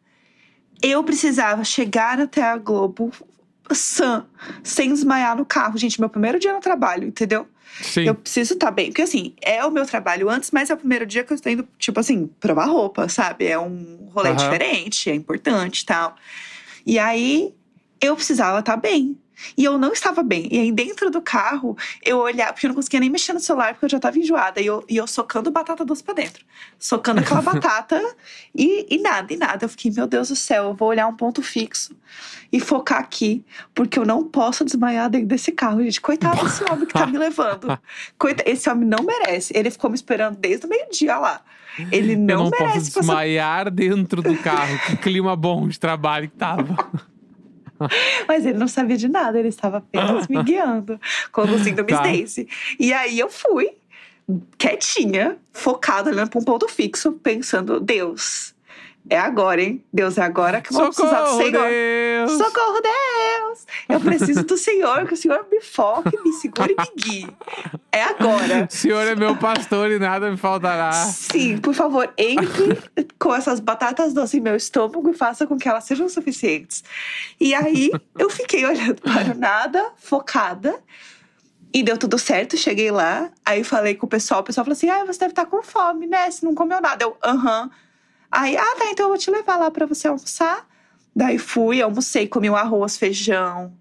Eu 0.83 1.03
precisava 1.05 1.65
chegar 1.65 2.21
até 2.21 2.43
a 2.43 2.57
Globo 2.57 3.11
sã, 3.73 4.27
sem 4.63 4.93
desmaiar 4.93 5.37
no 5.37 5.45
carro. 5.45 5.79
Gente, 5.79 6.01
meu 6.01 6.09
primeiro 6.09 6.39
dia 6.39 6.53
no 6.53 6.61
trabalho, 6.61 7.07
entendeu? 7.07 7.47
Sim. 7.81 8.03
Eu 8.03 8.15
preciso 8.15 8.55
estar 8.55 8.71
bem. 8.71 8.89
Porque, 8.89 9.03
assim, 9.03 9.35
é 9.41 9.65
o 9.65 9.71
meu 9.71 9.87
trabalho 9.87 10.29
antes, 10.29 10.51
mas 10.51 10.71
é 10.71 10.75
o 10.75 10.77
primeiro 10.77 11.07
dia 11.07 11.25
que 11.25 11.33
eu 11.33 11.35
estou 11.35 11.51
indo, 11.51 11.67
tipo 11.79 11.99
assim, 11.99 12.29
provar 12.39 12.67
roupa, 12.67 13.09
sabe? 13.09 13.47
É 13.47 13.59
um 13.59 14.09
rolê 14.13 14.31
Aham. 14.31 14.37
diferente, 14.37 15.11
é 15.11 15.15
importante 15.15 15.81
e 15.81 15.87
tal. 15.87 16.15
E 16.87 16.99
aí, 16.99 17.55
eu 18.01 18.15
precisava 18.15 18.59
estar 18.61 18.77
bem. 18.77 19.17
E 19.57 19.65
eu 19.65 19.79
não 19.79 19.93
estava 19.93 20.23
bem. 20.23 20.49
E 20.51 20.59
aí, 20.59 20.73
dentro 20.73 21.11
do 21.11 21.21
carro, 21.21 21.77
eu 22.05 22.19
olhava, 22.19 22.53
porque 22.53 22.67
eu 22.67 22.69
não 22.69 22.75
conseguia 22.75 23.01
nem 23.01 23.11
mexer 23.11 23.33
no 23.33 23.41
celular, 23.41 23.75
porque 23.75 23.85
eu 23.87 23.91
já 23.91 23.97
estava 23.99 24.19
enjoada. 24.19 24.61
E 24.61 24.67
eu, 24.67 24.85
e 24.89 24.97
eu 24.97 25.07
socando 25.07 25.51
batata 25.51 25.85
doce 25.85 26.03
pra 26.03 26.15
dentro. 26.15 26.45
Socando 26.79 27.21
aquela 27.21 27.41
batata 27.43 28.01
e, 28.55 28.87
e 28.95 28.99
nada, 28.99 29.33
e 29.33 29.37
nada. 29.37 29.65
Eu 29.65 29.69
fiquei, 29.69 29.91
meu 29.91 30.07
Deus 30.07 30.29
do 30.29 30.37
céu, 30.37 30.65
eu 30.65 30.75
vou 30.75 30.89
olhar 30.89 31.07
um 31.07 31.15
ponto 31.17 31.43
fixo 31.43 31.95
e 32.53 32.61
focar 32.61 32.99
aqui, 33.01 33.45
porque 33.75 33.99
eu 33.99 34.05
não 34.05 34.25
posso 34.25 34.65
desmaiar 34.65 35.11
dentro 35.11 35.27
desse 35.29 35.51
carro, 35.53 35.83
gente. 35.83 36.01
Coitado 36.01 36.43
desse 36.45 36.63
homem 36.71 36.87
que 36.87 36.93
tá 36.93 37.07
me 37.07 37.19
levando. 37.19 37.79
Coita- 38.19 38.45
Esse 38.47 38.69
homem 38.71 38.89
não 38.89 39.05
merece. 39.05 39.53
Ele 39.57 39.71
ficou 39.71 39.91
me 39.91 39.97
esperando 39.97 40.37
desde 40.37 40.67
o 40.67 40.69
meio-dia 40.69 41.19
lá. 41.19 41.41
Ele 41.91 42.13
eu 42.15 42.19
não, 42.19 42.45
não 42.45 42.51
posso 42.51 42.63
merece 42.63 42.87
passar. 42.93 43.01
desmaiar 43.01 43.71
dentro 43.71 44.23
do 44.23 44.37
carro. 44.39 44.79
que 44.87 44.97
clima 44.99 45.35
bom 45.35 45.67
de 45.67 45.79
trabalho 45.81 46.29
que 46.29 46.37
tava. 46.37 46.77
Mas 48.29 48.47
ele 48.47 48.59
não 48.59 48.69
sabia 48.69 48.97
de 48.97 49.09
nada, 49.09 49.39
ele 49.39 49.49
estava 49.49 49.79
apenas 49.79 50.27
me 50.29 50.43
guiando, 50.43 51.01
conduzindo 51.33 51.83
o 51.83 51.85
Miss 51.85 51.97
Tá. 51.97 52.03
Daisy. 52.03 52.49
E 52.79 52.93
aí 52.93 53.19
eu 53.19 53.29
fui, 53.29 53.71
quietinha, 54.57 55.37
focada, 55.53 56.11
olhando 56.11 56.31
para 56.31 56.41
um 56.41 56.45
ponto 56.45 56.69
fixo, 56.69 57.13
pensando: 57.13 57.81
Deus, 57.81 58.54
é 59.09 59.19
agora, 59.19 59.61
hein? 59.61 59.85
Deus, 59.93 60.17
é 60.17 60.23
agora 60.23 60.63
que 60.63 60.73
eu 60.73 60.79
vou 60.79 60.87
precisar 60.87 61.21
do 61.21 61.29
Socorro, 61.29 61.43
Senhor. 61.43 61.69
Deus! 61.69 62.39
Socorro, 62.39 62.81
Deus! 62.81 63.67
Eu 63.89 64.01
preciso 64.01 64.43
do 64.45 64.57
Senhor, 64.57 65.07
que 65.07 65.13
o 65.13 65.17
Senhor 65.17 65.47
me 65.51 65.61
foque, 65.61 66.19
me 66.25 66.33
segure 66.33 66.75
e 66.77 66.81
me 66.81 67.03
guie. 67.03 67.37
É 67.93 68.03
agora. 68.03 68.67
O 68.71 68.75
Senhor 68.75 69.07
é 69.07 69.15
meu 69.15 69.37
pastor 69.37 69.91
e 69.91 69.99
nada 69.99 70.31
me 70.31 70.39
faltará. 70.39 70.91
Sim, 70.93 71.59
por 71.59 71.75
favor, 71.75 72.13
entre 72.17 72.79
com 73.19 73.35
essas 73.35 73.61
batatas 73.61 74.15
doces 74.15 74.35
em 74.35 74.41
meu 74.41 74.57
estômago 74.57 75.11
e 75.11 75.15
faça 75.15 75.47
com 75.47 75.59
que 75.59 75.69
elas 75.69 75.85
sejam 75.85 76.09
suficientes. 76.09 76.83
E 77.39 77.55
aí, 77.55 77.91
eu 78.19 78.31
fiquei 78.31 78.65
olhando 78.65 79.03
para 79.03 79.33
o 79.33 79.39
nada, 79.39 79.93
focada. 79.97 80.83
E 81.75 81.83
deu 81.83 81.99
tudo 81.99 82.19
certo, 82.19 82.57
cheguei 82.57 82.91
lá. 82.91 83.31
Aí 83.45 83.65
falei 83.65 83.97
com 83.97 84.07
o 84.07 84.09
pessoal, 84.09 84.41
o 84.41 84.45
pessoal 84.45 84.65
falou 84.65 84.77
assim: 84.77 84.89
Ah, 84.89 85.05
você 85.05 85.19
deve 85.19 85.33
estar 85.33 85.45
com 85.45 85.63
fome, 85.63 86.07
né? 86.07 86.31
Você 86.31 86.47
não 86.47 86.55
comeu 86.55 86.81
nada. 86.81 87.05
Eu, 87.05 87.17
aham. 87.23 87.69
Aí, 88.37 88.57
ah, 88.57 88.75
tá, 88.77 88.87
então 88.91 89.07
eu 89.07 89.11
vou 89.11 89.19
te 89.19 89.31
levar 89.31 89.57
lá 89.57 89.71
pra 89.71 89.87
você 89.87 90.09
almoçar. 90.09 90.67
Daí 91.15 91.39
fui, 91.39 91.81
almocei, 91.81 92.27
comi 92.27 92.51
um 92.51 92.57
arroz, 92.57 92.97
feijão, 92.97 93.73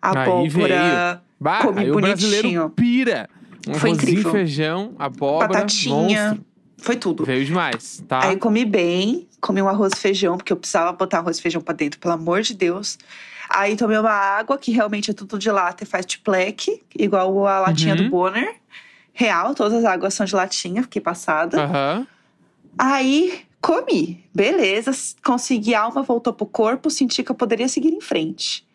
abóbora, 0.00 1.22
Bah, 1.40 1.62
comi 1.62 1.80
aí 1.80 1.90
o 1.90 1.94
brasileiro 1.94 2.48
bonitinho. 2.48 2.70
pira. 2.70 3.28
Um 3.66 3.74
Foi 3.74 3.90
incrível. 3.90 4.30
feijão, 4.32 4.94
abóbora, 4.98 5.48
batatinha. 5.48 5.94
monstro. 6.30 6.44
Foi 6.78 6.96
tudo. 6.96 7.24
Veio 7.24 7.44
demais, 7.44 8.02
tá? 8.06 8.20
Aí 8.28 8.36
comi 8.36 8.64
bem, 8.64 9.28
comi 9.40 9.62
um 9.62 9.68
arroz 9.68 9.92
e 9.94 9.96
feijão, 10.00 10.36
porque 10.36 10.52
eu 10.52 10.56
precisava 10.56 10.92
botar 10.92 11.18
arroz 11.18 11.38
e 11.38 11.42
feijão 11.42 11.62
pra 11.62 11.72
dentro, 11.74 11.98
pelo 11.98 12.12
amor 12.14 12.42
de 12.42 12.54
Deus. 12.54 12.98
Aí 13.48 13.76
tomei 13.76 13.96
uma 13.96 14.10
água, 14.10 14.58
que 14.58 14.72
realmente 14.72 15.10
é 15.10 15.14
tudo 15.14 15.38
de 15.38 15.50
lata 15.50 15.84
e 15.84 15.86
faz 15.86 16.04
tipleque, 16.04 16.82
igual 16.98 17.46
a 17.46 17.60
latinha 17.60 17.94
Uhum. 17.94 18.02
do 18.04 18.10
Bonner. 18.10 18.56
Real, 19.14 19.54
todas 19.54 19.74
as 19.74 19.84
águas 19.84 20.12
são 20.14 20.26
de 20.26 20.34
latinha, 20.34 20.82
fiquei 20.82 21.00
passada. 21.00 21.62
Aham. 21.62 22.06
Aí 22.78 23.42
comi, 23.62 24.24
beleza, 24.34 24.90
consegui, 25.24 25.74
a 25.74 25.82
alma 25.82 26.02
voltou 26.02 26.32
pro 26.32 26.44
corpo, 26.44 26.90
senti 26.90 27.22
que 27.22 27.30
eu 27.30 27.36
poderia 27.36 27.68
seguir 27.68 27.94
em 27.94 28.00
frente. 28.00 28.66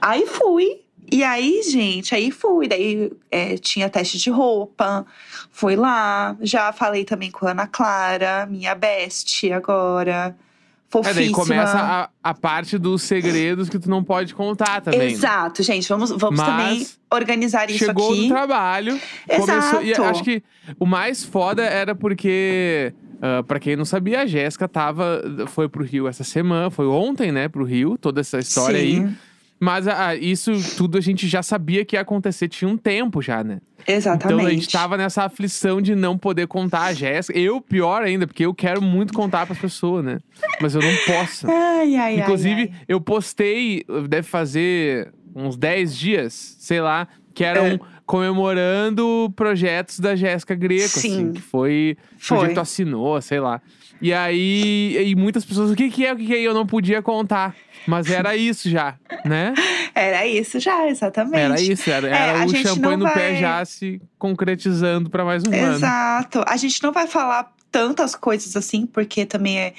Aí 0.00 0.26
fui, 0.26 0.80
e 1.12 1.22
aí, 1.22 1.62
gente, 1.62 2.14
aí 2.14 2.30
fui. 2.30 2.66
Daí 2.66 3.12
é, 3.30 3.56
tinha 3.58 3.88
teste 3.88 4.18
de 4.18 4.30
roupa, 4.30 5.06
fui 5.50 5.76
lá, 5.76 6.36
já 6.40 6.72
falei 6.72 7.04
também 7.04 7.30
com 7.30 7.46
a 7.46 7.50
Ana 7.50 7.66
Clara, 7.66 8.46
minha 8.46 8.74
best 8.74 9.52
agora. 9.52 10.34
É, 10.36 10.48
Fofíssima. 10.90 11.20
daí 11.20 11.30
começa 11.30 11.78
a, 11.78 12.08
a 12.22 12.32
parte 12.32 12.78
dos 12.78 13.02
segredos 13.02 13.68
que 13.68 13.78
tu 13.78 13.90
não 13.90 14.02
pode 14.02 14.34
contar 14.34 14.80
também. 14.80 15.00
né? 15.00 15.06
Exato, 15.06 15.62
gente, 15.62 15.86
vamos, 15.86 16.10
vamos 16.10 16.40
Mas 16.40 16.48
também 16.48 16.86
organizar 17.12 17.68
isso 17.68 17.84
Chegou 17.84 18.10
aqui. 18.12 18.22
no 18.22 18.28
trabalho, 18.28 18.98
começou. 19.28 19.82
E 19.82 19.90
Exato. 19.90 20.08
acho 20.08 20.24
que 20.24 20.42
o 20.78 20.86
mais 20.86 21.22
foda 21.24 21.62
era 21.62 21.94
porque. 21.94 22.94
Ah, 23.20 23.42
pra 23.42 23.58
quem 23.58 23.76
não 23.76 23.84
sabia, 23.84 24.20
a 24.22 24.26
Jéssica 24.26 24.68
tava, 24.68 25.22
foi 25.48 25.68
pro 25.68 25.84
Rio 25.84 26.06
essa 26.08 26.24
semana, 26.24 26.70
foi 26.70 26.86
ontem, 26.86 27.32
né, 27.32 27.48
pro 27.48 27.64
Rio, 27.64 27.98
toda 27.98 28.20
essa 28.20 28.38
história 28.38 28.78
aí. 28.78 28.96
Sim, 28.96 29.16
Mas 29.60 29.88
ah, 29.88 30.14
isso 30.14 30.52
tudo 30.76 30.98
a 30.98 31.00
gente 31.00 31.26
já 31.26 31.42
sabia 31.42 31.84
que 31.84 31.96
ia 31.96 32.00
acontecer, 32.00 32.48
tinha 32.48 32.68
um 32.68 32.76
tempo 32.76 33.20
já, 33.20 33.42
né? 33.42 33.58
Exatamente. 33.86 34.34
Então 34.34 34.46
a 34.46 34.50
gente 34.50 34.68
tava 34.70 34.96
nessa 34.96 35.24
aflição 35.24 35.80
de 35.80 35.94
não 35.94 36.16
poder 36.16 36.46
contar 36.46 36.82
a 36.82 36.92
Jéssica. 36.92 37.38
Eu, 37.38 37.60
pior 37.60 38.02
ainda, 38.02 38.26
porque 38.26 38.44
eu 38.44 38.54
quero 38.54 38.82
muito 38.82 39.14
contar 39.14 39.46
pras 39.46 39.58
pessoas, 39.58 40.04
né? 40.04 40.18
Mas 40.60 40.74
eu 40.74 40.82
não 40.82 40.94
posso. 41.06 41.50
Ai, 41.50 41.96
ai, 41.96 41.96
ai, 41.96 42.20
Inclusive, 42.20 42.70
ai. 42.72 42.80
eu 42.86 43.00
postei, 43.00 43.84
deve 44.08 44.28
fazer 44.28 45.10
uns 45.34 45.56
10 45.56 45.96
dias, 45.96 46.56
sei 46.58 46.80
lá, 46.80 47.08
que 47.38 47.44
eram 47.44 47.66
É. 47.66 47.78
comemorando 48.04 49.32
projetos 49.36 50.00
da 50.00 50.16
Jéssica 50.16 50.54
Greco, 50.54 50.84
assim, 50.84 51.26
Sim. 51.26 51.32
que 51.32 51.40
foi, 51.40 51.96
Foi. 52.18 52.38
projeto 52.38 52.58
assinou, 52.58 53.20
sei 53.22 53.38
lá. 53.40 53.60
E 54.00 54.12
aí, 54.12 54.96
e 55.10 55.14
muitas 55.16 55.44
pessoas, 55.44 55.70
o 55.70 55.74
que 55.76 55.90
que 55.90 56.04
é, 56.06 56.12
o 56.12 56.16
que 56.16 56.26
que 56.26 56.34
é? 56.34 56.40
Eu 56.40 56.54
não 56.54 56.64
podia 56.66 57.02
contar. 57.02 57.54
Mas 57.86 58.10
era 58.10 58.34
isso 58.36 58.68
já, 58.70 58.96
né? 59.24 59.54
Era 59.94 60.26
isso 60.26 60.58
já, 60.60 60.88
exatamente. 60.88 61.38
Era 61.40 61.60
isso, 61.60 61.90
era, 61.90 62.08
É, 62.08 62.12
era 62.12 62.42
a 62.42 62.46
o 62.46 62.48
champanhe 62.56 62.96
no 62.96 63.04
pé 63.12 63.30
vai- 63.32 63.36
já 63.40 63.64
se 63.64 64.00
concretizando 64.18 65.10
pra 65.10 65.24
mais 65.24 65.42
um 65.44 65.52
ano. 65.54 65.74
Exato. 65.74 66.44
A 66.46 66.56
gente 66.56 66.82
não 66.82 66.92
vai 66.92 67.06
falar 67.06 67.52
tantas 67.70 68.14
coisas 68.14 68.56
assim, 68.56 68.86
porque 68.86 69.24
também 69.26 69.58
é. 69.58 69.74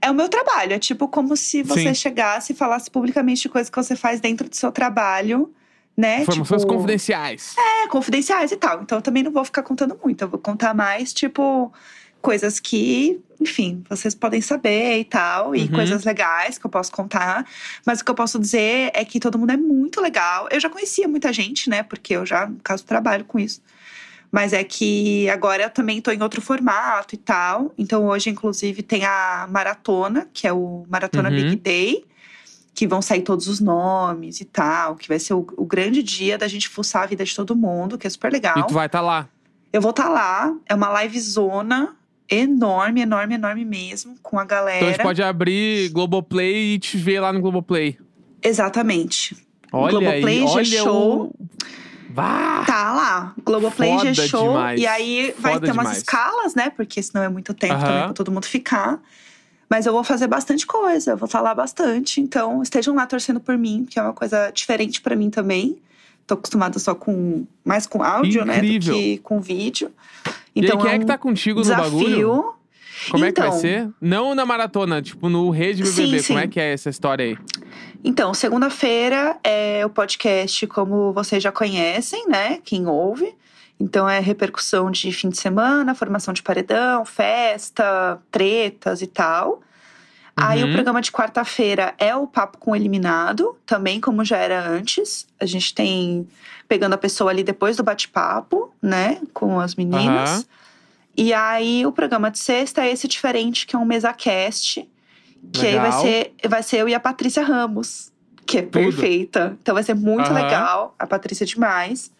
É 0.00 0.10
o 0.10 0.14
meu 0.14 0.28
trabalho. 0.28 0.72
É 0.72 0.78
tipo 0.80 1.06
como 1.06 1.36
se 1.36 1.62
você 1.62 1.88
Sim. 1.88 1.94
chegasse 1.94 2.52
e 2.52 2.56
falasse 2.56 2.90
publicamente 2.90 3.42
de 3.42 3.48
coisas 3.48 3.70
que 3.70 3.76
você 3.76 3.94
faz 3.94 4.20
dentro 4.20 4.48
do 4.48 4.56
seu 4.56 4.72
trabalho, 4.72 5.52
né? 5.96 6.22
Informações 6.22 6.62
tipo, 6.62 6.74
confidenciais. 6.74 7.54
É, 7.58 7.88
confidenciais 7.88 8.50
e 8.52 8.56
tal. 8.56 8.82
Então 8.82 8.98
eu 8.98 9.02
também 9.02 9.22
não 9.22 9.30
vou 9.32 9.44
ficar 9.44 9.62
contando 9.62 9.98
muito. 10.02 10.22
Eu 10.22 10.28
vou 10.28 10.38
contar 10.38 10.74
mais, 10.74 11.12
tipo, 11.12 11.72
coisas 12.20 12.58
que, 12.60 13.20
enfim, 13.40 13.82
vocês 13.90 14.14
podem 14.14 14.40
saber 14.40 14.98
e 15.00 15.04
tal. 15.04 15.54
E 15.54 15.62
Uhum. 15.62 15.68
coisas 15.72 16.04
legais 16.04 16.56
que 16.58 16.64
eu 16.64 16.70
posso 16.70 16.90
contar. 16.92 17.44
Mas 17.84 18.00
o 18.00 18.04
que 18.04 18.10
eu 18.10 18.14
posso 18.14 18.38
dizer 18.38 18.90
é 18.94 19.04
que 19.04 19.20
todo 19.20 19.38
mundo 19.38 19.50
é 19.52 19.56
muito 19.56 20.00
legal. 20.00 20.48
Eu 20.50 20.60
já 20.60 20.70
conhecia 20.70 21.06
muita 21.08 21.32
gente, 21.32 21.68
né? 21.68 21.82
Porque 21.82 22.14
eu 22.16 22.24
já, 22.24 22.46
no 22.46 22.56
caso, 22.62 22.84
trabalho 22.84 23.24
com 23.24 23.38
isso. 23.38 23.60
Mas 24.30 24.54
é 24.54 24.64
que 24.64 25.28
agora 25.28 25.64
eu 25.64 25.68
também 25.70 26.00
tô 26.00 26.10
em 26.10 26.22
outro 26.22 26.40
formato 26.40 27.14
e 27.14 27.18
tal. 27.18 27.74
Então 27.76 28.06
hoje, 28.06 28.30
inclusive, 28.30 28.82
tem 28.82 29.04
a 29.04 29.46
maratona, 29.50 30.26
que 30.32 30.46
é 30.46 30.52
o 30.54 30.86
Maratona 30.88 31.28
Uhum. 31.28 31.36
Big 31.36 31.56
Day. 31.56 32.04
Que 32.74 32.86
vão 32.86 33.02
sair 33.02 33.22
todos 33.22 33.48
os 33.48 33.60
nomes 33.60 34.40
e 34.40 34.44
tal. 34.44 34.96
Que 34.96 35.08
vai 35.08 35.18
ser 35.18 35.34
o, 35.34 35.46
o 35.56 35.64
grande 35.64 36.02
dia 36.02 36.38
da 36.38 36.48
gente 36.48 36.68
fuçar 36.68 37.02
a 37.02 37.06
vida 37.06 37.24
de 37.24 37.34
todo 37.34 37.54
mundo, 37.54 37.98
que 37.98 38.06
é 38.06 38.10
super 38.10 38.32
legal. 38.32 38.58
E 38.58 38.66
tu 38.66 38.74
vai 38.74 38.86
estar 38.86 38.98
tá 39.00 39.04
lá. 39.04 39.28
Eu 39.72 39.80
vou 39.80 39.90
estar 39.90 40.08
lá. 40.08 40.54
É 40.68 40.74
uma 40.74 41.02
livezona 41.02 41.96
enorme, 42.28 43.02
enorme, 43.02 43.34
enorme 43.34 43.64
mesmo. 43.64 44.16
Com 44.22 44.38
a 44.38 44.44
galera. 44.44 44.76
Então 44.76 44.88
a 44.88 44.92
gente 44.92 45.02
pode 45.02 45.22
abrir 45.22 45.90
Globoplay 45.90 46.74
e 46.74 46.78
te 46.78 46.96
ver 46.96 47.20
lá 47.20 47.32
no 47.32 47.40
Globoplay. 47.40 47.98
Exatamente. 48.42 49.36
Olha 49.72 49.92
Globoplay, 49.92 50.38
aí, 50.38 50.44
olha 50.44 50.64
G-Show. 50.64 51.22
o... 51.24 51.34
Vá! 52.10 52.64
Tá 52.66 52.92
lá. 52.92 53.34
Globoplay 53.42 53.90
Foda 53.96 54.12
G-Show. 54.12 54.48
demais. 54.48 54.80
E 54.80 54.86
aí 54.86 55.34
vai 55.38 55.54
Foda 55.54 55.66
ter 55.66 55.72
umas 55.72 55.84
demais. 55.84 55.98
escalas, 55.98 56.54
né? 56.54 56.70
Porque 56.70 57.02
senão 57.02 57.24
é 57.24 57.28
muito 57.28 57.54
tempo 57.54 57.74
Aham. 57.74 57.84
também 57.84 58.02
pra 58.04 58.12
todo 58.12 58.30
mundo 58.30 58.44
ficar. 58.44 59.00
Mas 59.72 59.86
eu 59.86 59.92
vou 59.94 60.04
fazer 60.04 60.26
bastante 60.26 60.66
coisa. 60.66 61.16
Vou 61.16 61.26
lá 61.40 61.54
bastante. 61.54 62.20
Então 62.20 62.62
estejam 62.62 62.94
lá 62.94 63.06
torcendo 63.06 63.40
por 63.40 63.56
mim, 63.56 63.86
que 63.88 63.98
é 63.98 64.02
uma 64.02 64.12
coisa 64.12 64.50
diferente 64.50 65.00
pra 65.00 65.16
mim 65.16 65.30
também. 65.30 65.78
Tô 66.26 66.34
acostumada 66.34 66.78
só 66.78 66.94
com 66.94 67.46
mais 67.64 67.86
com 67.86 68.02
áudio, 68.02 68.42
Incrível. 68.42 68.92
né? 68.92 69.00
Do 69.00 69.02
que 69.02 69.18
com 69.22 69.40
vídeo. 69.40 69.90
e 70.54 70.60
Então 70.60 70.76
aí, 70.76 70.82
quem 70.82 70.92
é 70.92 70.96
um 70.96 70.98
que 70.98 71.06
tá 71.06 71.16
contigo 71.16 71.60
no 71.60 71.66
bagulho? 71.74 72.04
desafio. 72.04 72.54
Como 73.10 73.24
é 73.24 73.32
que 73.32 73.40
vai 73.40 73.48
Então- 73.48 73.60
ser? 73.60 73.88
Não 73.98 74.34
na 74.34 74.44
maratona, 74.44 75.00
tipo 75.00 75.30
no 75.30 75.48
Rede 75.48 75.82
BBB. 75.84 76.20
Sim, 76.20 76.26
Como 76.28 76.38
sim. 76.40 76.44
é 76.44 76.48
que 76.48 76.60
é 76.60 76.74
essa 76.74 76.90
história 76.90 77.24
aí? 77.24 77.38
Então, 78.04 78.34
segunda-feira 78.34 79.38
é 79.42 79.86
o 79.86 79.88
podcast, 79.88 80.66
como 80.66 81.14
vocês 81.14 81.42
já 81.42 81.50
conhecem, 81.50 82.28
né? 82.28 82.58
Quem 82.62 82.86
ouve. 82.86 83.34
Então, 83.82 84.08
é 84.08 84.20
repercussão 84.20 84.90
de 84.90 85.12
fim 85.12 85.28
de 85.28 85.38
semana, 85.38 85.94
formação 85.94 86.32
de 86.32 86.42
paredão, 86.42 87.04
festa, 87.04 88.18
tretas 88.30 89.02
e 89.02 89.06
tal. 89.08 89.60
Aí, 90.36 90.62
Uhum. 90.62 90.70
o 90.70 90.72
programa 90.72 91.02
de 91.02 91.10
quarta-feira 91.10 91.92
é 91.98 92.14
o 92.14 92.26
Papo 92.26 92.58
com 92.58 92.70
o 92.70 92.76
Eliminado, 92.76 93.56
também 93.66 94.00
como 94.00 94.24
já 94.24 94.36
era 94.38 94.66
antes. 94.66 95.26
A 95.40 95.44
gente 95.46 95.74
tem 95.74 96.26
pegando 96.68 96.94
a 96.94 96.98
pessoa 96.98 97.30
ali 97.30 97.42
depois 97.42 97.76
do 97.76 97.82
bate-papo, 97.82 98.72
né? 98.80 99.20
Com 99.34 99.58
as 99.60 99.74
meninas. 99.74 100.30
Aham. 100.30 100.44
E 101.16 101.34
aí, 101.34 101.84
o 101.84 101.92
programa 101.92 102.30
de 102.30 102.38
sexta 102.38 102.86
é 102.86 102.90
esse 102.92 103.06
diferente, 103.06 103.66
que 103.66 103.76
é 103.76 103.78
um 103.78 103.84
mesa-cast. 103.84 104.88
Que 105.52 105.66
aí 105.66 105.74
vai 105.74 105.90
Legal. 105.90 106.00
ser, 106.00 106.34
vai 106.48 106.62
ser 106.62 106.76
eu 106.78 106.88
e 106.88 106.94
a 106.94 107.00
Patrícia 107.00 107.42
Ramos, 107.42 108.10
que 108.46 108.58
é 108.58 108.62
perfeita. 108.62 109.56
Então 109.60 109.74
vai 109.74 109.82
ser 109.82 109.94
muito 109.94 110.30
Aham. 110.30 110.34
legal. 110.42 110.94
A 110.98 111.06
Patrícia 111.06 111.44
é 111.44 111.46
demais. 111.46 112.10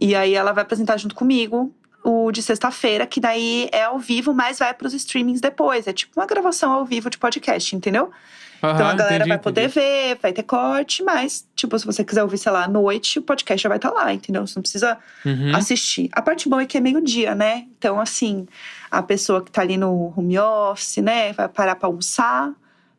E 0.00 0.14
aí 0.14 0.34
ela 0.34 0.52
vai 0.52 0.62
apresentar 0.62 0.96
junto 0.98 1.14
comigo 1.14 1.74
o 2.04 2.30
de 2.30 2.40
sexta-feira, 2.42 3.06
que 3.06 3.18
daí 3.20 3.68
é 3.72 3.82
ao 3.84 3.98
vivo, 3.98 4.32
mas 4.32 4.58
vai 4.60 4.72
pros 4.72 4.94
streamings 4.94 5.40
depois. 5.40 5.86
É 5.86 5.92
tipo 5.92 6.12
uma 6.20 6.26
gravação 6.26 6.72
ao 6.72 6.84
vivo 6.84 7.10
de 7.10 7.18
podcast, 7.18 7.74
entendeu? 7.74 8.10
então 8.58 8.86
a 8.86 8.94
galera 8.94 9.16
entendi, 9.16 9.28
vai 9.28 9.38
poder 9.38 9.60
entendi. 9.68 9.74
ver, 9.80 10.18
vai 10.20 10.32
ter 10.32 10.42
corte, 10.42 11.02
mas, 11.04 11.46
tipo, 11.54 11.78
se 11.78 11.84
você 11.84 12.02
quiser 12.02 12.22
ouvir, 12.22 12.38
sei 12.38 12.50
lá, 12.50 12.64
à 12.64 12.68
noite, 12.68 13.18
o 13.18 13.22
podcast 13.22 13.62
já 13.62 13.68
vai 13.68 13.76
estar 13.78 13.90
lá, 13.90 14.12
entendeu? 14.12 14.46
Você 14.46 14.54
não 14.56 14.62
precisa 14.62 14.96
Uhum. 15.24 15.54
assistir. 15.54 16.08
A 16.12 16.22
parte 16.22 16.48
boa 16.48 16.62
é 16.62 16.66
que 16.66 16.76
é 16.76 16.80
meio-dia, 16.80 17.34
né? 17.34 17.66
Então, 17.78 18.00
assim, 18.00 18.46
a 18.90 19.02
pessoa 19.02 19.42
que 19.44 19.50
tá 19.52 19.60
ali 19.60 19.76
no 19.76 20.12
home 20.16 20.38
office, 20.38 20.96
né, 20.98 21.32
vai 21.34 21.48
parar 21.48 21.76
pra 21.76 21.86
almoçar, 21.88 22.50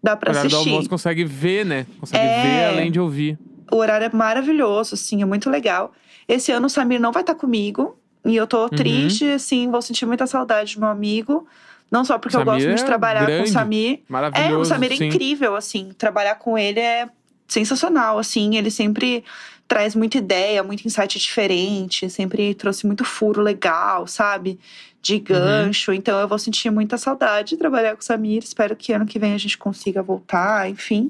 dá 0.01 0.13
O 0.13 0.17
do 0.17 0.29
assistir. 0.31 0.55
almoço 0.69 0.89
consegue 0.89 1.25
ver, 1.25 1.65
né? 1.65 1.87
Consegue 1.99 2.25
É. 2.25 2.41
ver 2.41 2.65
além 2.65 2.91
de 2.91 2.99
ouvir. 2.99 3.37
O 3.71 3.77
horário 3.77 4.05
é 4.05 4.09
maravilhoso, 4.15 4.95
assim, 4.95 5.21
é 5.21 5.25
muito 5.25 5.49
legal. 5.49 5.93
Esse 6.27 6.51
ano 6.51 6.67
o 6.67 6.69
Samir 6.69 6.99
não 6.99 7.11
vai 7.11 7.23
estar 7.23 7.35
comigo. 7.35 7.97
E 8.25 8.35
eu 8.35 8.43
Uhum. 8.43 8.47
tô 8.47 8.69
triste, 8.69 9.25
assim, 9.29 9.69
vou 9.71 9.81
sentir 9.81 10.05
muita 10.05 10.27
saudade 10.27 10.75
do 10.75 10.81
meu 10.81 10.89
amigo. 10.89 11.47
Não 11.89 12.03
só 12.03 12.17
porque 12.17 12.35
eu 12.35 12.41
Samir 12.41 12.53
gosto 12.53 12.65
muito 12.65 12.77
de 12.79 12.83
é 12.83 12.85
trabalhar 12.85 13.19
com 13.21 13.25
grande, 13.27 13.49
o 13.49 13.53
Samir. 13.53 13.99
Maravilhoso. 14.09 14.53
É, 14.53 14.57
o 14.57 14.65
Samir 14.65 14.91
é 14.91 14.95
sim. 14.97 15.05
incrível, 15.07 15.55
assim. 15.55 15.93
Trabalhar 15.97 16.35
com 16.35 16.57
ele 16.57 16.79
é 16.79 17.07
sensacional, 17.47 18.19
assim. 18.19 18.57
Ele 18.57 18.69
sempre 18.69 19.23
traz 19.67 19.95
muita 19.95 20.17
ideia, 20.17 20.63
muito 20.63 20.85
insight 20.85 21.17
diferente, 21.19 22.09
sempre 22.09 22.53
trouxe 22.53 22.85
muito 22.85 23.05
furo 23.05 23.41
legal, 23.41 24.05
sabe? 24.07 24.59
De 25.01 25.19
gancho. 25.19 25.91
Uhum. 25.91 25.97
Então 25.97 26.19
eu 26.19 26.27
vou 26.27 26.37
sentir 26.39 26.69
muita 26.69 26.97
saudade 26.97 27.49
de 27.51 27.57
trabalhar 27.57 27.95
com 27.95 28.01
o 28.01 28.03
Samir. 28.05 28.43
Espero 28.43 28.75
que 28.75 28.91
ano 28.91 29.05
que 29.05 29.17
vem 29.19 29.33
a 29.33 29.37
gente 29.37 29.57
consiga 29.57 30.01
voltar, 30.03 30.69
enfim. 30.69 31.09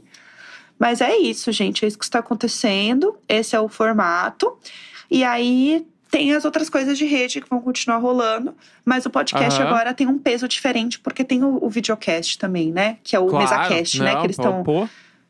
Mas 0.80 1.02
é 1.02 1.18
isso, 1.18 1.52
gente. 1.52 1.84
É 1.84 1.88
isso 1.88 1.98
que 1.98 2.06
está 2.06 2.20
acontecendo. 2.20 3.18
Esse 3.28 3.56
é 3.56 3.60
o 3.60 3.68
formato. 3.68 4.58
E 5.10 5.24
aí 5.24 5.86
tem 6.10 6.34
as 6.34 6.46
outras 6.46 6.70
coisas 6.70 6.98
de 6.98 7.06
rede 7.06 7.42
que 7.42 7.50
vão 7.50 7.62
continuar 7.62 7.98
rolando, 7.98 8.56
mas 8.86 9.06
o 9.06 9.10
podcast 9.10 9.62
uhum. 9.62 9.68
agora 9.68 9.94
tem 9.94 10.08
um 10.08 10.18
peso 10.18 10.48
diferente, 10.48 11.00
porque 11.00 11.24
tem 11.24 11.44
o, 11.44 11.60
o 11.62 11.70
videocast 11.70 12.38
também, 12.38 12.72
né? 12.72 12.98
Que 13.04 13.16
é 13.16 13.20
o 13.20 13.28
claro, 13.28 13.44
MesaCast, 13.44 14.00
não, 14.00 14.06
né? 14.06 14.16
Que 14.16 14.26
eles 14.26 14.38
estão 14.38 14.64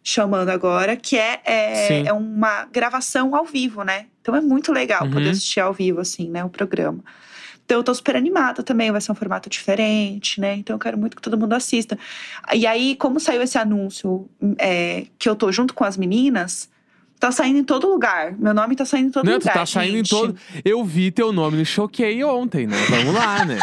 chamando 0.03 0.49
agora, 0.49 0.95
que 0.95 1.17
é, 1.17 1.41
é, 1.43 2.07
é, 2.07 2.13
uma 2.13 2.65
gravação 2.65 3.35
ao 3.35 3.43
vivo, 3.43 3.83
né? 3.83 4.05
Então 4.21 4.35
é 4.35 4.41
muito 4.41 4.71
legal 4.71 5.03
uhum. 5.03 5.11
poder 5.11 5.29
assistir 5.31 5.59
ao 5.59 5.73
vivo, 5.73 5.99
assim, 5.99 6.29
né? 6.29 6.45
O 6.45 6.49
programa. 6.49 7.03
Então 7.67 7.79
eu 7.79 7.83
tô 7.83 7.93
super 7.93 8.15
animada 8.15 8.63
também, 8.63 8.89
vai 8.93 9.01
ser 9.01 9.11
um 9.11 9.15
formato 9.15 9.49
diferente, 9.49 10.39
né? 10.39 10.55
Então 10.55 10.73
eu 10.73 10.79
quero 10.79 10.97
muito 10.97 11.17
que 11.17 11.21
todo 11.21 11.37
mundo 11.37 11.51
assista. 11.51 11.99
E 12.53 12.65
aí, 12.65 12.95
como 12.95 13.19
saiu 13.19 13.41
esse 13.41 13.57
anúncio 13.57 14.25
é, 14.57 15.05
que 15.19 15.27
eu 15.27 15.35
tô 15.35 15.51
junto 15.51 15.73
com 15.73 15.83
as 15.83 15.97
meninas, 15.97 16.69
Tá 17.19 17.31
saindo 17.31 17.57
em 17.57 17.63
todo 17.63 17.89
lugar. 17.89 18.33
Meu 18.37 18.53
nome 18.53 18.75
tá 18.75 18.85
saindo 18.85 19.07
em 19.07 19.11
todo 19.11 19.25
Não, 19.25 19.33
lugar. 19.33 19.51
Tu 19.51 19.55
tá 19.55 19.65
saindo 19.65 19.97
gente. 19.97 20.13
em 20.13 20.17
todo. 20.17 20.37
Eu 20.63 20.85
vi 20.85 21.09
teu 21.09 21.33
nome 21.33 21.57
no 21.57 21.65
Choquei 21.65 22.23
ontem, 22.23 22.67
né? 22.67 22.77
Vamos 22.91 23.15
lá, 23.15 23.43
né? 23.43 23.57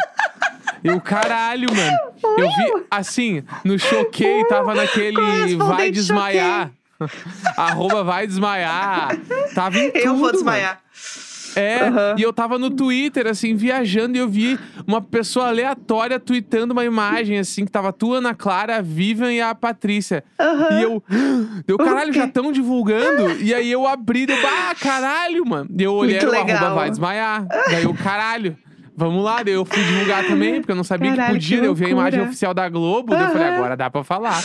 Eu, 0.82 1.00
caralho, 1.00 1.68
mano. 1.72 1.96
Eu 2.36 2.48
vi, 2.48 2.84
assim, 2.90 3.44
no 3.64 3.78
Choquei, 3.78 4.44
tava 4.46 4.74
naquele 4.74 5.56
vai 5.56 5.90
desmaiar. 5.90 6.72
Arroba 7.56 8.02
vai 8.02 8.26
desmaiar. 8.26 9.16
Tava 9.54 9.78
em 9.78 9.90
tudo, 9.92 10.04
Eu 10.04 10.16
vou 10.16 10.32
desmaiar. 10.32 10.80
Mano. 10.80 11.23
É, 11.56 11.84
uhum. 11.84 12.18
e 12.18 12.22
eu 12.22 12.32
tava 12.32 12.58
no 12.58 12.70
Twitter, 12.70 13.26
assim, 13.26 13.54
viajando, 13.54 14.16
e 14.16 14.20
eu 14.20 14.28
vi 14.28 14.58
uma 14.86 15.00
pessoa 15.00 15.48
aleatória 15.48 16.18
tweetando 16.18 16.72
uma 16.72 16.84
imagem, 16.84 17.38
assim, 17.38 17.64
que 17.64 17.70
tava 17.70 17.92
tu, 17.92 18.12
Ana 18.12 18.34
Clara, 18.34 18.76
a 18.76 18.82
Vivian 18.82 19.32
e 19.32 19.40
a 19.40 19.54
Patrícia. 19.54 20.24
Uhum. 20.40 20.78
E 20.78 20.82
eu, 20.82 21.02
deu 21.66 21.78
caralho, 21.78 22.12
já 22.12 22.26
tão 22.28 22.52
divulgando. 22.52 23.42
E 23.42 23.54
aí 23.54 23.70
eu 23.70 23.86
abri, 23.86 24.26
deu, 24.26 24.36
ah, 24.36 24.74
caralho, 24.74 25.44
mano. 25.46 25.70
E 25.76 25.82
eu 25.82 25.92
olhei, 25.92 26.18
o 26.18 26.34
arroba 26.34 26.74
vai 26.74 26.90
desmaiar. 26.90 27.46
Daí 27.70 27.84
eu, 27.84 27.94
caralho. 27.94 28.56
Vamos 28.96 29.24
lá, 29.24 29.42
eu 29.44 29.64
fui 29.64 29.82
divulgar 29.82 30.24
também, 30.28 30.60
porque 30.60 30.72
eu 30.72 30.76
não 30.76 30.84
sabia 30.84 31.10
Caralho, 31.10 31.34
que 31.34 31.40
podia. 31.40 31.60
Que 31.60 31.66
eu 31.66 31.74
vi 31.74 31.86
a 31.86 31.88
imagem 31.88 32.20
oficial 32.20 32.54
da 32.54 32.68
Globo, 32.68 33.12
uhum. 33.12 33.20
eu 33.20 33.28
falei, 33.28 33.48
agora 33.48 33.76
dá 33.76 33.90
pra 33.90 34.04
falar. 34.04 34.42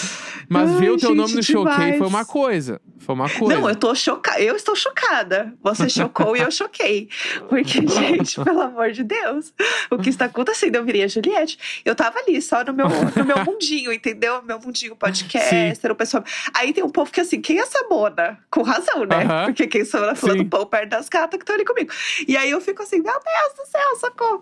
Mas 0.48 0.72
Ai, 0.72 0.78
ver 0.78 0.92
o 0.92 0.98
teu 0.98 1.14
nome 1.14 1.36
no 1.36 1.44
Choquei 1.44 1.98
foi 1.98 2.08
uma 2.08 2.26
coisa. 2.26 2.82
Foi 3.10 3.16
uma 3.16 3.30
coisa. 3.30 3.60
Não, 3.60 3.68
eu 3.68 3.76
tô 3.76 3.96
chocada. 3.96 4.40
Eu 4.40 4.56
estou 4.56 4.76
chocada. 4.76 5.54
Você 5.64 5.90
chocou 5.90 6.36
e 6.36 6.42
eu 6.42 6.52
choquei. 6.52 7.10
Porque, 7.48 7.82
gente, 7.88 8.40
pelo 8.44 8.62
amor 8.62 8.92
de 8.92 9.04
Deus, 9.04 9.54
o 9.90 9.98
que 9.98 10.10
está 10.10 10.26
acontecendo? 10.26 10.76
Eu 10.76 10.86
virei 10.86 11.04
a 11.04 11.08
Juliette. 11.08 11.58
Eu 11.86 11.96
tava 11.96 12.20
ali, 12.20 12.42
só 12.42 12.64
no 12.64 12.74
meu, 12.74 12.88
no 12.88 13.26
meu 13.26 13.44
mundinho, 13.46 13.92
entendeu? 13.92 14.42
Meu 14.44 14.60
mundinho 14.60 14.96
podcast, 14.96 15.88
o 15.88 15.96
pessoal. 15.96 16.24
Aí 16.54 16.74
tem 16.74 16.84
um 16.84 16.90
povo 16.90 17.12
que 17.12 17.22
assim, 17.22 17.42
quem 17.42 17.58
é 17.58 17.62
essa 17.62 17.84
Mona? 17.90 18.38
Com 18.52 18.62
razão, 18.62 19.06
né? 19.06 19.18
Uhum. 19.24 19.46
Porque 19.46 19.68
quem 19.68 19.86
sou 19.86 20.02
na 20.02 20.14
fila 20.14 20.36
do 20.36 20.46
pão 20.46 20.66
perto 20.66 20.90
das 20.90 21.10
gatas 21.10 21.38
que 21.38 21.44
estão 21.44 21.56
ali 21.56 21.66
comigo. 21.66 21.92
E 22.28 22.38
aí 22.38 22.52
eu 22.52 22.62
fico 22.62 22.84
assim, 22.84 23.02
meu 23.02 23.14
Deus 23.14 23.54
do 23.58 23.72
céu, 23.72 23.96
socorro. 24.00 24.39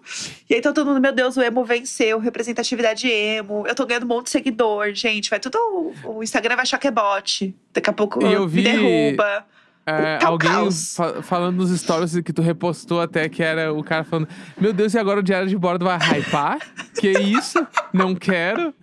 E 0.50 0.56
aí 0.56 0.62
tá 0.62 0.72
todo 0.72 0.88
mundo, 0.88 1.02
meu 1.02 1.12
Deus, 1.12 1.38
o 1.38 1.42
emo 1.42 1.64
venceu, 1.64 2.20
representatividade 2.20 3.08
emo. 3.08 3.66
Eu 3.68 3.76
tô 3.76 3.86
ganhando 3.86 4.04
um 4.04 4.08
monte 4.08 4.26
de 4.26 4.32
seguidor, 4.32 4.94
gente. 4.94 5.30
Vai 5.30 5.40
tudo. 5.40 5.58
O 6.06 6.24
Instagram 6.24 6.56
vai 6.56 6.64
achar 6.64 6.78
que 6.78 6.88
é 6.88 6.92
bot. 6.92 7.56
Daqui 7.74 7.90
a 7.90 7.94
pouco 7.94 8.24
eu 8.26 8.48
vi, 8.48 8.58
me 8.58 8.64
derruba. 8.64 9.46
É, 9.90 10.20
alguém 10.22 10.52
fa 10.70 11.22
falando 11.24 11.56
nos 11.56 11.70
stories 11.80 12.20
que 12.20 12.34
tu 12.34 12.42
repostou 12.42 13.00
até 13.00 13.30
que 13.30 13.42
era 13.42 13.72
o 13.72 13.82
cara 13.82 14.04
falando: 14.04 14.28
Meu 14.60 14.74
Deus, 14.74 14.94
e 14.94 15.00
agora 15.00 15.22
o 15.22 15.24
diário 15.24 15.48
de 15.48 15.58
bordo 15.58 15.86
vai 15.86 15.98
hypar? 15.98 16.60
que 17.00 17.10
isso? 17.10 17.66
Não 17.94 18.14
quero. 18.14 18.74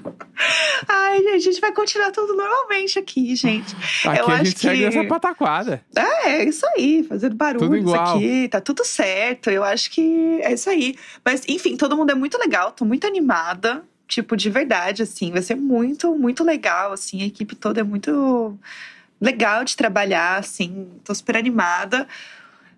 Ai, 0.88 1.18
gente, 1.18 1.34
a 1.34 1.38
gente 1.38 1.60
vai 1.60 1.70
continuar 1.72 2.12
tudo 2.12 2.34
normalmente 2.34 2.98
aqui, 2.98 3.36
gente. 3.36 3.76
Aqui 4.06 4.20
Eu 4.20 4.28
a 4.28 4.38
gente 4.38 4.54
que... 4.54 4.60
segue 4.62 4.84
essa 4.84 5.04
pataquada. 5.04 5.84
É, 5.94 6.30
é 6.30 6.44
isso 6.48 6.64
aí, 6.78 7.04
fazendo 7.06 7.36
barulho 7.36 7.76
isso 7.76 7.94
aqui, 7.94 8.48
tá 8.48 8.58
tudo 8.58 8.86
certo. 8.86 9.50
Eu 9.50 9.62
acho 9.62 9.90
que 9.90 10.40
é 10.40 10.54
isso 10.54 10.70
aí. 10.70 10.96
Mas, 11.22 11.44
enfim, 11.46 11.76
todo 11.76 11.94
mundo 11.94 12.10
é 12.10 12.14
muito 12.14 12.38
legal, 12.38 12.72
tô 12.72 12.86
muito 12.86 13.06
animada. 13.06 13.84
Tipo, 14.08 14.34
de 14.34 14.48
verdade, 14.48 15.02
assim, 15.02 15.30
vai 15.30 15.42
ser 15.42 15.56
muito, 15.56 16.14
muito 16.16 16.42
legal, 16.42 16.92
assim. 16.92 17.22
A 17.22 17.26
equipe 17.26 17.54
toda 17.54 17.80
é 17.80 17.84
muito 17.84 18.58
legal 19.22 19.64
de 19.64 19.76
trabalhar, 19.76 20.40
assim, 20.40 20.88
tô 21.04 21.14
super 21.14 21.36
animada. 21.36 22.08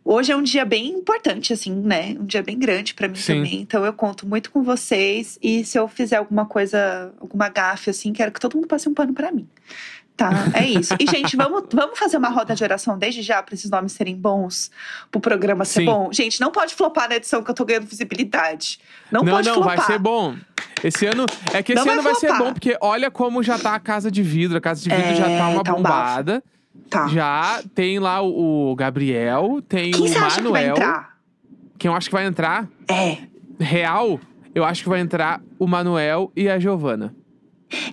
Hoje 0.04 0.30
é 0.30 0.36
um 0.36 0.42
dia 0.42 0.66
bem 0.66 0.88
importante, 0.88 1.54
assim, 1.54 1.74
né? 1.74 2.14
Um 2.20 2.26
dia 2.26 2.42
bem 2.42 2.58
grande 2.58 2.92
para 2.92 3.08
mim 3.08 3.14
Sim. 3.14 3.36
também. 3.36 3.60
Então 3.62 3.82
eu 3.86 3.92
conto 3.94 4.26
muito 4.26 4.50
com 4.50 4.62
vocês. 4.62 5.38
E 5.42 5.64
se 5.64 5.78
eu 5.78 5.88
fizer 5.88 6.16
alguma 6.16 6.44
coisa, 6.44 7.14
alguma 7.18 7.48
gafe, 7.48 7.88
assim, 7.88 8.12
quero 8.12 8.30
que 8.30 8.38
todo 8.38 8.56
mundo 8.56 8.68
passe 8.68 8.86
um 8.86 8.92
pano 8.92 9.14
para 9.14 9.32
mim. 9.32 9.48
Tá, 10.16 10.30
é 10.54 10.64
isso. 10.64 10.94
E, 10.98 11.06
gente, 11.06 11.36
vamos, 11.36 11.64
vamos 11.72 11.98
fazer 11.98 12.16
uma 12.16 12.28
roda 12.28 12.54
de 12.54 12.62
oração 12.62 12.96
desde 12.96 13.20
já 13.20 13.42
para 13.42 13.54
esses 13.54 13.68
nomes 13.68 13.92
serem 13.92 14.14
bons, 14.14 14.70
pro 15.10 15.20
programa 15.20 15.64
ser 15.64 15.80
Sim. 15.80 15.86
bom? 15.86 16.12
Gente, 16.12 16.40
não 16.40 16.52
pode 16.52 16.72
flopar 16.74 17.08
na 17.08 17.16
edição 17.16 17.42
que 17.42 17.50
eu 17.50 17.54
tô 17.54 17.64
ganhando 17.64 17.86
visibilidade. 17.86 18.78
Não, 19.10 19.22
não 19.22 19.32
pode 19.32 19.48
não, 19.48 19.54
flopar. 19.56 19.76
vai 19.76 19.86
ser 19.86 19.98
bom. 19.98 20.36
Esse 20.84 21.06
ano. 21.06 21.26
É 21.52 21.62
que 21.62 21.72
esse 21.72 21.84
não 21.84 21.92
ano 21.92 22.02
vai, 22.02 22.12
vai 22.12 22.20
ser 22.20 22.32
bom, 22.38 22.52
porque 22.52 22.76
olha 22.80 23.10
como 23.10 23.42
já 23.42 23.58
tá 23.58 23.74
a 23.74 23.80
casa 23.80 24.08
de 24.08 24.22
vidro. 24.22 24.56
A 24.56 24.60
casa 24.60 24.82
de 24.82 24.88
vidro 24.88 25.04
é, 25.04 25.14
já 25.16 25.24
tá 25.24 25.48
uma 25.48 25.64
tá 25.64 25.72
bombada. 25.72 26.44
Tá. 26.88 27.08
Já 27.08 27.62
tem 27.74 27.98
lá 27.98 28.22
o, 28.22 28.74
Gabriel, 28.76 29.60
tem 29.68 29.90
Quem 29.90 30.00
o 30.00 30.04
Manuel. 30.04 30.26
Acha 30.26 30.42
que 30.42 30.48
vai 30.48 30.68
entrar? 30.68 31.18
Quem 31.76 31.90
eu 31.90 31.96
acho 31.96 32.08
que 32.08 32.14
vai 32.14 32.26
entrar? 32.26 32.68
É. 32.88 33.18
Real, 33.58 34.20
eu 34.54 34.64
acho 34.64 34.84
que 34.84 34.88
vai 34.88 35.00
entrar 35.00 35.40
o 35.58 35.66
Manuel 35.66 36.30
e 36.36 36.48
a 36.48 36.58
Giovana. 36.58 37.14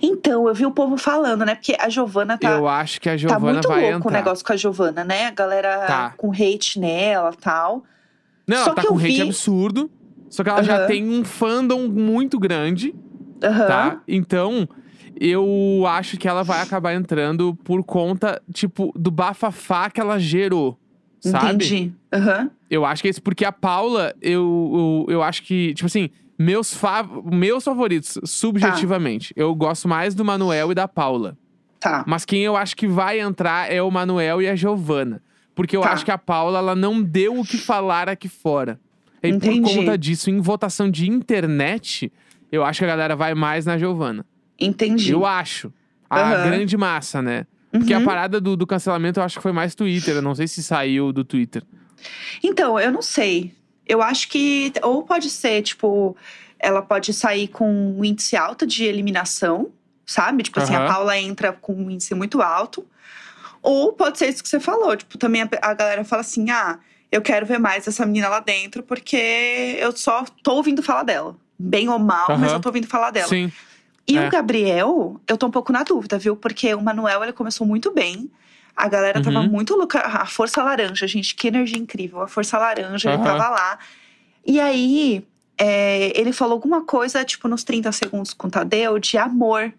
Então, 0.00 0.46
eu 0.46 0.54
vi 0.54 0.64
o 0.66 0.70
povo 0.70 0.96
falando, 0.96 1.44
né? 1.44 1.54
Porque 1.54 1.76
a 1.78 1.88
Giovana 1.88 2.38
tá. 2.38 2.50
Eu 2.52 2.68
acho 2.68 3.00
que 3.00 3.08
a 3.08 3.16
Giovana 3.16 3.40
tá 3.40 3.52
muito 3.52 3.68
vai 3.68 3.80
louco 3.82 3.96
entrar. 3.98 4.10
o 4.10 4.12
negócio 4.12 4.44
com 4.44 4.52
a 4.52 4.56
Giovana, 4.56 5.04
né? 5.04 5.26
A 5.26 5.30
galera 5.30 5.86
Tá. 5.86 6.14
com 6.16 6.30
hate 6.32 6.78
nela 6.78 7.32
tal. 7.40 7.82
Não, 8.46 8.58
Só 8.58 8.66
ela 8.66 8.74
tá 8.74 8.82
com 8.86 8.96
hate 8.96 9.06
vi- 9.08 9.22
absurdo. 9.22 9.90
Só 10.28 10.42
que 10.42 10.48
ela 10.50 10.62
já 10.62 10.78
Aham. 10.78 10.86
tem 10.86 11.08
um 11.08 11.24
fandom 11.24 11.88
muito 11.88 12.38
grande, 12.38 12.94
Aham. 13.42 13.66
tá? 13.66 14.00
Então, 14.08 14.68
eu 15.20 15.84
acho 15.86 16.16
que 16.16 16.26
ela 16.26 16.42
vai 16.42 16.60
acabar 16.62 16.94
entrando 16.94 17.54
por 17.64 17.82
conta, 17.84 18.40
tipo, 18.52 18.92
do 18.96 19.10
bafafá 19.10 19.90
que 19.90 20.00
ela 20.00 20.18
gerou. 20.18 20.78
Sabe? 21.20 21.46
Entendi. 21.54 21.92
Aham. 22.12 22.50
Eu 22.70 22.84
acho 22.84 23.02
que 23.02 23.08
é 23.08 23.10
isso, 23.10 23.22
porque 23.22 23.44
a 23.44 23.52
Paula, 23.52 24.14
eu, 24.22 25.04
eu, 25.08 25.14
eu 25.14 25.22
acho 25.22 25.42
que, 25.42 25.74
tipo 25.74 25.86
assim, 25.86 26.08
meus, 26.42 26.74
fav 26.74 27.08
meus 27.24 27.64
favoritos, 27.64 28.18
subjetivamente, 28.24 29.32
eu 29.36 29.54
gosto 29.54 29.88
mais 29.88 30.14
do 30.14 30.24
Manuel 30.24 30.72
e 30.72 30.74
da 30.74 30.86
Paula. 30.88 31.36
Tá. 31.80 32.04
Mas 32.06 32.24
quem 32.24 32.42
eu 32.42 32.56
acho 32.56 32.76
que 32.76 32.86
vai 32.86 33.18
entrar 33.20 33.72
é 33.72 33.82
o 33.82 33.90
Manuel 33.90 34.40
e 34.40 34.48
a 34.48 34.54
Giovana. 34.54 35.22
Porque 35.54 35.76
eu 35.76 35.80
Tá. 35.82 35.92
acho 35.92 36.04
que 36.04 36.10
a 36.10 36.18
Paula, 36.18 36.58
ela 36.58 36.74
não 36.74 37.02
deu 37.02 37.38
o 37.38 37.44
que 37.44 37.58
falar 37.58 38.08
aqui 38.08 38.28
fora. 38.28 38.80
E 39.22 39.28
Entendi. 39.28 39.60
por 39.60 39.74
conta 39.74 39.98
disso, 39.98 40.30
em 40.30 40.40
votação 40.40 40.90
de 40.90 41.08
internet, 41.08 42.12
eu 42.50 42.64
acho 42.64 42.78
que 42.80 42.84
a 42.84 42.88
galera 42.88 43.14
vai 43.16 43.34
mais 43.34 43.66
na 43.66 43.76
Giovana. 43.78 44.24
Entendi. 44.58 45.12
Eu 45.12 45.26
acho. 45.26 45.72
A 46.08 46.20
Aham. 46.20 46.44
grande 46.50 46.76
massa, 46.76 47.20
né? 47.22 47.46
Porque 47.70 47.92
a 47.94 47.98
Uhum. 47.98 48.04
parada 48.04 48.40
do, 48.40 48.56
do 48.56 48.66
cancelamento 48.66 49.18
eu 49.18 49.24
acho 49.24 49.36
que 49.38 49.42
foi 49.42 49.52
mais 49.52 49.74
Twitter. 49.74 50.14
Eu 50.16 50.22
não 50.22 50.34
sei 50.34 50.46
se 50.46 50.62
saiu 50.62 51.12
do 51.12 51.24
Twitter. 51.24 51.62
Então, 52.44 52.78
eu 52.78 52.92
não 52.92 53.02
sei. 53.02 53.52
Eu 53.92 54.00
acho 54.02 54.28
que. 54.28 54.72
Ou 54.82 55.02
pode 55.02 55.28
ser, 55.28 55.60
tipo, 55.62 56.16
ela 56.58 56.80
pode 56.80 57.12
sair 57.12 57.48
com 57.48 57.70
um 57.70 58.02
índice 58.02 58.36
alto 58.36 58.66
de 58.66 58.84
eliminação, 58.84 59.70
sabe? 60.06 60.42
Tipo 60.42 60.60
assim, 60.60 60.74
a. 60.74 60.86
Paula 60.86 61.18
entra 61.18 61.52
com 61.52 61.74
um 61.74 61.90
índice 61.90 62.14
muito 62.14 62.40
alto. 62.40 62.86
Ou 63.60 63.92
pode 63.92 64.18
ser 64.18 64.28
isso 64.30 64.42
que 64.42 64.48
você 64.48 64.58
falou. 64.58 64.96
Tipo, 64.96 65.18
também 65.18 65.42
a, 65.42 65.48
a 65.60 65.74
galera 65.74 66.04
fala 66.04 66.20
assim: 66.22 66.50
ah, 66.50 66.78
eu 67.10 67.20
quero 67.20 67.44
ver 67.44 67.58
mais 67.58 67.86
essa 67.86 68.06
menina 68.06 68.28
lá 68.30 68.40
dentro, 68.40 68.82
porque 68.82 69.76
eu 69.78 69.94
só 69.94 70.24
tô 70.42 70.54
ouvindo 70.54 70.82
falar 70.82 71.02
dela. 71.02 71.36
Bem 71.58 71.88
ou 71.88 71.98
mal, 71.98 72.26
mas 72.30 72.44
Aham. 72.44 72.54
eu 72.54 72.60
tô 72.60 72.70
ouvindo 72.70 72.86
falar 72.86 73.10
dela. 73.10 73.28
Sim. 73.28 73.52
E 74.08 74.16
É. 74.16 74.26
o 74.26 74.30
Gabriel, 74.30 75.20
eu 75.28 75.36
tô 75.36 75.46
um 75.46 75.50
pouco 75.50 75.70
na 75.70 75.82
dúvida, 75.84 76.18
viu? 76.18 76.34
Porque 76.34 76.74
o 76.74 76.80
Manuel, 76.82 77.22
ele 77.22 77.32
começou 77.32 77.66
muito 77.66 77.92
bem. 77.92 78.30
A 78.76 78.88
galera 78.88 79.20
tava 79.22 79.40
Uhum. 79.40 79.48
muito 79.48 79.74
louca. 79.76 80.00
A 80.00 80.26
Força 80.26 80.62
Laranja, 80.62 81.06
gente, 81.06 81.34
que 81.34 81.48
energia 81.48 81.78
incrível. 81.78 82.20
A 82.22 82.26
Força 82.28 82.58
Laranja, 82.58 83.08
ele 83.10 83.16
Aham. 83.22 83.24
tava 83.38 83.48
lá. 83.50 83.78
E 84.46 84.58
aí, 84.58 85.24
é, 85.58 86.12
ele 86.18 86.32
falou 86.32 86.54
alguma 86.54 86.82
coisa, 86.84 87.24
tipo, 87.24 87.46
nos 87.48 87.62
30 87.64 87.92
segundos 87.92 88.32
com 88.32 88.46
o 88.48 88.50
Tadeu, 88.50 88.98
de 88.98 89.16
amor. 89.18 89.72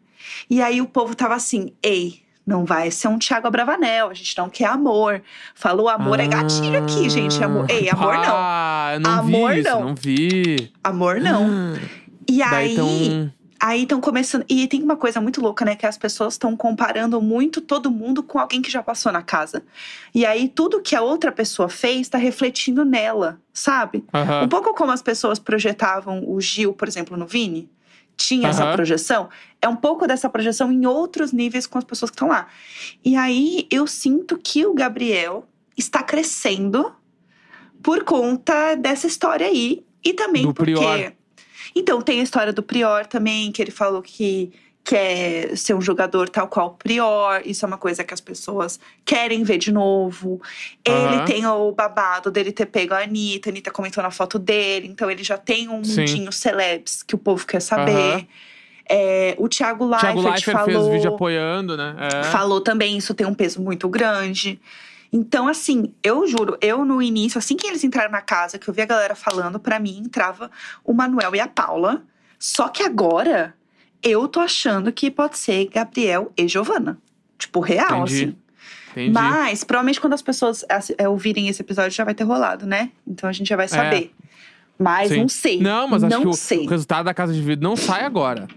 E 0.49 0.61
aí 0.61 0.79
o 0.79 0.85
povo 0.85 1.15
tava 1.15 1.33
assim, 1.35 1.73
ei, 1.83 2.21
não 2.45 2.63
vai 2.65 2.91
ser 2.91 3.07
um 3.09 3.17
Thiago 3.17 3.47
Abravanel, 3.47 4.09
a 4.09 4.13
gente 4.13 4.37
não 4.37 4.49
quer 4.49 4.65
amor. 4.67 5.21
Falou 5.55 5.89
amor 5.89 6.19
é 6.19 6.27
gatilho 6.27 6.81
aqui, 6.81 7.09
gente. 7.09 7.43
Amor, 7.43 7.65
ei, 7.69 7.89
amor 7.89 8.13
não. 8.15 8.33
Ah, 8.35 8.91
eu 8.93 8.99
não 8.99 9.11
Amor 9.11 9.53
vi 9.53 9.59
isso, 9.61 9.69
não. 9.69 9.83
não 9.85 9.95
vi. 9.95 10.71
Amor 10.83 11.19
não. 11.19 11.73
Ah, 11.75 11.79
E 12.29 12.41
aí, 12.41 12.73
então. 12.73 13.31
Aí 13.65 13.83
estão 13.83 14.01
começando. 14.01 14.43
E 14.49 14.67
tem 14.67 14.83
uma 14.83 14.97
coisa 14.97 15.21
muito 15.21 15.39
louca, 15.39 15.63
né? 15.63 15.73
Que 15.73 15.85
as 15.85 15.97
pessoas 15.97 16.33
estão 16.33 16.53
comparando 16.53 17.21
muito 17.21 17.61
todo 17.61 17.89
mundo 17.89 18.21
com 18.21 18.37
alguém 18.37 18.61
que 18.61 18.69
já 18.69 18.83
passou 18.83 19.09
na 19.09 19.21
casa. 19.21 19.63
E 20.13 20.25
aí 20.25 20.49
tudo 20.49 20.81
que 20.81 20.93
a 20.93 21.01
outra 21.01 21.31
pessoa 21.31 21.69
fez 21.69 22.09
tá 22.09 22.17
refletindo 22.17 22.83
nela, 22.83 23.39
sabe? 23.53 24.03
Aham. 24.13 24.43
Um 24.43 24.49
pouco 24.49 24.73
como 24.73 24.91
as 24.91 25.01
pessoas 25.01 25.39
projetavam 25.39 26.29
o 26.29 26.41
Gil, 26.41 26.73
por 26.73 26.89
exemplo, 26.89 27.15
no 27.15 27.25
Vini. 27.25 27.69
Tinha 28.17 28.49
essa 28.49 28.65
Aham. 28.65 28.75
projeção. 28.75 29.29
É 29.61 29.67
um 29.69 29.77
pouco 29.77 30.05
dessa 30.05 30.27
projeção 30.27 30.69
em 30.69 30.85
outros 30.85 31.31
níveis 31.31 31.65
com 31.65 31.77
as 31.77 31.85
pessoas 31.85 32.11
que 32.11 32.15
estão 32.15 32.27
lá. 32.27 32.47
E 33.01 33.15
aí 33.15 33.65
eu 33.71 33.87
sinto 33.87 34.37
que 34.37 34.65
o 34.65 34.73
Gabriel 34.73 35.47
está 35.77 36.03
crescendo 36.03 36.93
por 37.81 38.03
conta 38.03 38.75
dessa 38.75 39.07
história 39.07 39.47
aí. 39.47 39.85
E 40.03 40.11
também 40.11 40.43
Do 40.43 40.53
porque. 40.53 40.73
Prior. 40.73 41.13
Então, 41.75 42.01
tem 42.01 42.19
a 42.19 42.23
história 42.23 42.53
do 42.53 42.63
Prior 42.63 43.05
também, 43.05 43.51
que 43.51 43.61
ele 43.61 43.71
falou 43.71 44.01
que 44.01 44.51
quer 44.83 45.55
ser 45.55 45.73
um 45.73 45.81
jogador 45.81 46.27
tal 46.29 46.47
qual 46.47 46.67
o 46.67 46.71
Prior. 46.71 47.41
Isso 47.45 47.65
é 47.65 47.67
uma 47.67 47.77
coisa 47.77 48.03
que 48.03 48.13
as 48.13 48.21
pessoas 48.21 48.79
querem 49.05 49.43
ver 49.43 49.57
de 49.57 49.71
novo. 49.71 50.41
Ele 50.83 51.23
tem 51.25 51.45
o 51.45 51.71
babado 51.71 52.29
dele 52.29 52.51
ter 52.51 52.65
pego 52.65 52.93
a 52.93 53.03
Anitta. 53.03 53.49
A 53.49 53.51
Anitta 53.51 53.71
comentou 53.71 54.03
na 54.03 54.11
foto 54.11 54.37
dele. 54.37 54.87
Então, 54.87 55.09
ele 55.09 55.23
já 55.23 55.37
tem 55.37 55.69
um 55.69 55.83
Sim. 55.83 56.01
mundinho 56.01 56.31
celebs 56.31 57.01
que 57.01 57.15
o 57.15 57.17
povo 57.17 57.45
quer 57.45 57.61
saber. 57.61 57.91
Aham. 57.91 58.27
É, 58.89 59.35
o 59.37 59.47
Thiago 59.47 59.85
Leifert, 59.85 60.13
Thiago 60.13 60.29
Leifert 60.29 60.57
falou, 60.57 60.83
fez 60.83 60.95
vídeo 60.95 61.15
apoiando, 61.15 61.77
né? 61.77 61.95
É. 61.99 62.23
falou 62.23 62.59
também, 62.59 62.97
isso 62.97 63.13
tem 63.13 63.25
um 63.25 63.33
peso 63.33 63.61
muito 63.61 63.87
grande. 63.87 64.59
Então, 65.15 65.47
assim, 65.47 65.93
eu 66.03 66.25
juro, 66.27 66.57
eu 66.59 66.83
no 66.83 66.99
início, 66.99 67.37
assim 67.37 67.55
que 67.55 67.67
eles 67.67 67.83
entraram 67.83 68.11
na 68.11 68.21
casa, 68.21 68.57
que 68.57 68.67
eu 68.67 68.73
vi 68.73 68.81
a 68.81 68.85
galera 68.85 69.13
falando, 69.13 69.59
pra 69.59 69.79
mim 69.79 69.99
entrava 69.99 70.49
o 70.83 70.91
Manuel 70.91 71.35
e 71.35 71.39
a 71.39 71.47
Paula. 71.47 72.01
Só 72.39 72.67
que 72.67 72.81
agora 72.81 73.53
eu 74.01 74.27
tô 74.27 74.39
achando 74.39 74.91
que 74.91 75.11
pode 75.11 75.37
ser 75.37 75.69
Gabriel 75.69 76.31
e 76.35 76.47
Giovana. 76.47 76.97
Tipo, 77.37 77.59
real, 77.59 78.01
Entendi. 78.01 78.23
assim. 78.23 78.35
Entendi. 78.91 79.11
Mas, 79.11 79.63
provavelmente, 79.63 80.01
quando 80.01 80.13
as 80.13 80.21
pessoas 80.21 80.65
é, 80.97 81.07
ouvirem 81.07 81.47
esse 81.47 81.61
episódio, 81.61 81.91
já 81.91 82.03
vai 82.03 82.13
ter 82.15 82.23
rolado, 82.23 82.65
né? 82.65 82.91
Então 83.07 83.29
a 83.29 83.33
gente 83.33 83.47
já 83.47 83.55
vai 83.55 83.67
saber. 83.67 84.11
Mas 84.79 85.11
É. 85.11 85.15
Sim. 85.15 85.21
não 85.21 85.29
sei. 85.29 85.61
Não, 85.61 85.87
mas 85.87 86.03
acho 86.03 86.11
não 86.15 86.21
que 86.21 86.27
o- 86.27 86.65
o, 86.65 86.69
resultado 86.69 87.05
da 87.05 87.13
casa 87.13 87.33
de 87.33 87.41
vidro 87.41 87.63
não 87.63 87.75
sai 87.75 88.03
agora. 88.03 88.47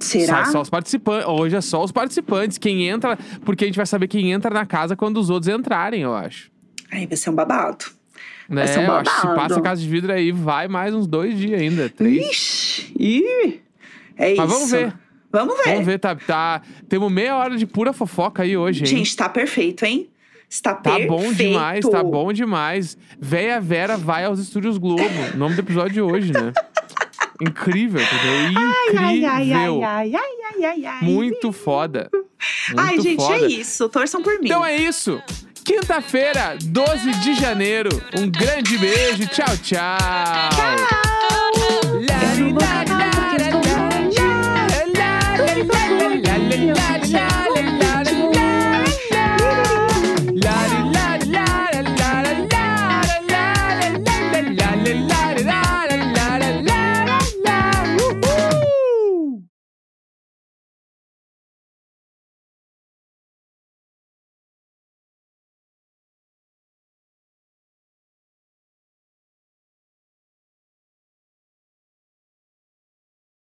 Será? 0.00 0.44
Sai 0.44 0.52
só 0.52 0.60
os 0.62 0.70
participantes. 0.70 1.26
Hoje 1.28 1.56
é 1.56 1.60
só 1.60 1.82
os 1.82 1.92
participantes. 1.92 2.58
Quem 2.58 2.88
entra. 2.88 3.18
Porque 3.44 3.64
a 3.64 3.66
gente 3.66 3.76
vai 3.76 3.86
saber 3.86 4.08
quem 4.08 4.32
entra 4.32 4.50
na 4.50 4.66
casa 4.66 4.94
quando 4.96 5.18
os 5.18 5.30
outros 5.30 5.52
entrarem, 5.52 6.02
eu 6.02 6.14
acho. 6.14 6.50
Aí 6.90 7.06
vai 7.06 7.16
ser 7.16 7.30
um 7.30 7.34
babado. 7.34 7.84
Né? 8.48 8.64
Vai 8.64 8.68
ser 8.68 8.78
um 8.78 9.02
que 9.02 9.10
se 9.10 9.22
babado. 9.26 9.34
passa 9.36 9.58
a 9.58 9.62
casa 9.62 9.80
de 9.80 9.88
vidro 9.88 10.12
aí, 10.12 10.30
vai 10.30 10.68
mais 10.68 10.94
uns 10.94 11.06
dois 11.06 11.36
dias 11.36 11.60
ainda. 11.60 11.88
Três. 11.88 12.26
Ixi, 12.30 12.92
ih, 12.98 13.60
é 14.16 14.32
isso. 14.32 14.40
Mas 14.42 14.50
vamos 14.52 14.70
ver. 14.70 14.94
Vamos 15.32 15.56
ver. 15.58 15.64
Vamos 15.72 15.84
ver, 15.86 15.98
tá, 15.98 16.14
tá. 16.14 16.62
Temos 16.88 17.10
meia 17.10 17.36
hora 17.36 17.56
de 17.56 17.66
pura 17.66 17.92
fofoca 17.92 18.44
aí 18.44 18.56
hoje, 18.56 18.80
hein? 18.80 18.86
Gente, 18.86 19.16
tá 19.16 19.28
perfeito, 19.28 19.84
hein? 19.84 20.08
Está 20.48 20.74
Tá 20.74 20.92
perfeito. 20.92 21.08
bom 21.08 21.32
demais, 21.32 21.88
tá 21.88 22.04
bom 22.04 22.32
demais. 22.32 22.96
Véia 23.18 23.60
Vera 23.60 23.96
vai 23.96 24.24
aos 24.24 24.38
estúdios 24.38 24.78
Globo. 24.78 25.02
Nome 25.36 25.56
do 25.56 25.60
episódio 25.60 25.92
de 25.92 26.00
hoje, 26.00 26.32
né? 26.32 26.52
Incrível, 27.40 28.00
entendeu? 28.02 28.32
Ai, 28.56 28.86
Incrível. 28.88 29.30
ai, 29.30 29.52
ai, 29.52 29.82
ai, 29.82 29.82
ai, 29.82 30.14
ai, 30.14 30.64
ai, 30.64 30.86
ai. 30.86 31.02
Muito 31.02 31.52
foda. 31.52 32.08
Muito 32.12 32.80
Ai, 32.80 33.00
gente, 33.00 33.16
foda. 33.16 33.34
é 33.36 33.46
isso. 33.46 33.88
Torçam 33.88 34.22
por 34.22 34.32
mim. 34.40 34.46
Então 34.46 34.64
é 34.64 34.76
isso. 34.76 35.20
Quinta-feira, 35.64 36.56
12 36.62 37.12
de 37.20 37.34
janeiro. 37.34 37.90
Um 38.16 38.30
grande 38.30 38.78
beijo. 38.78 39.26
Tchau, 39.26 39.56
tchau. 39.62 39.98
Tchau. 40.54 40.86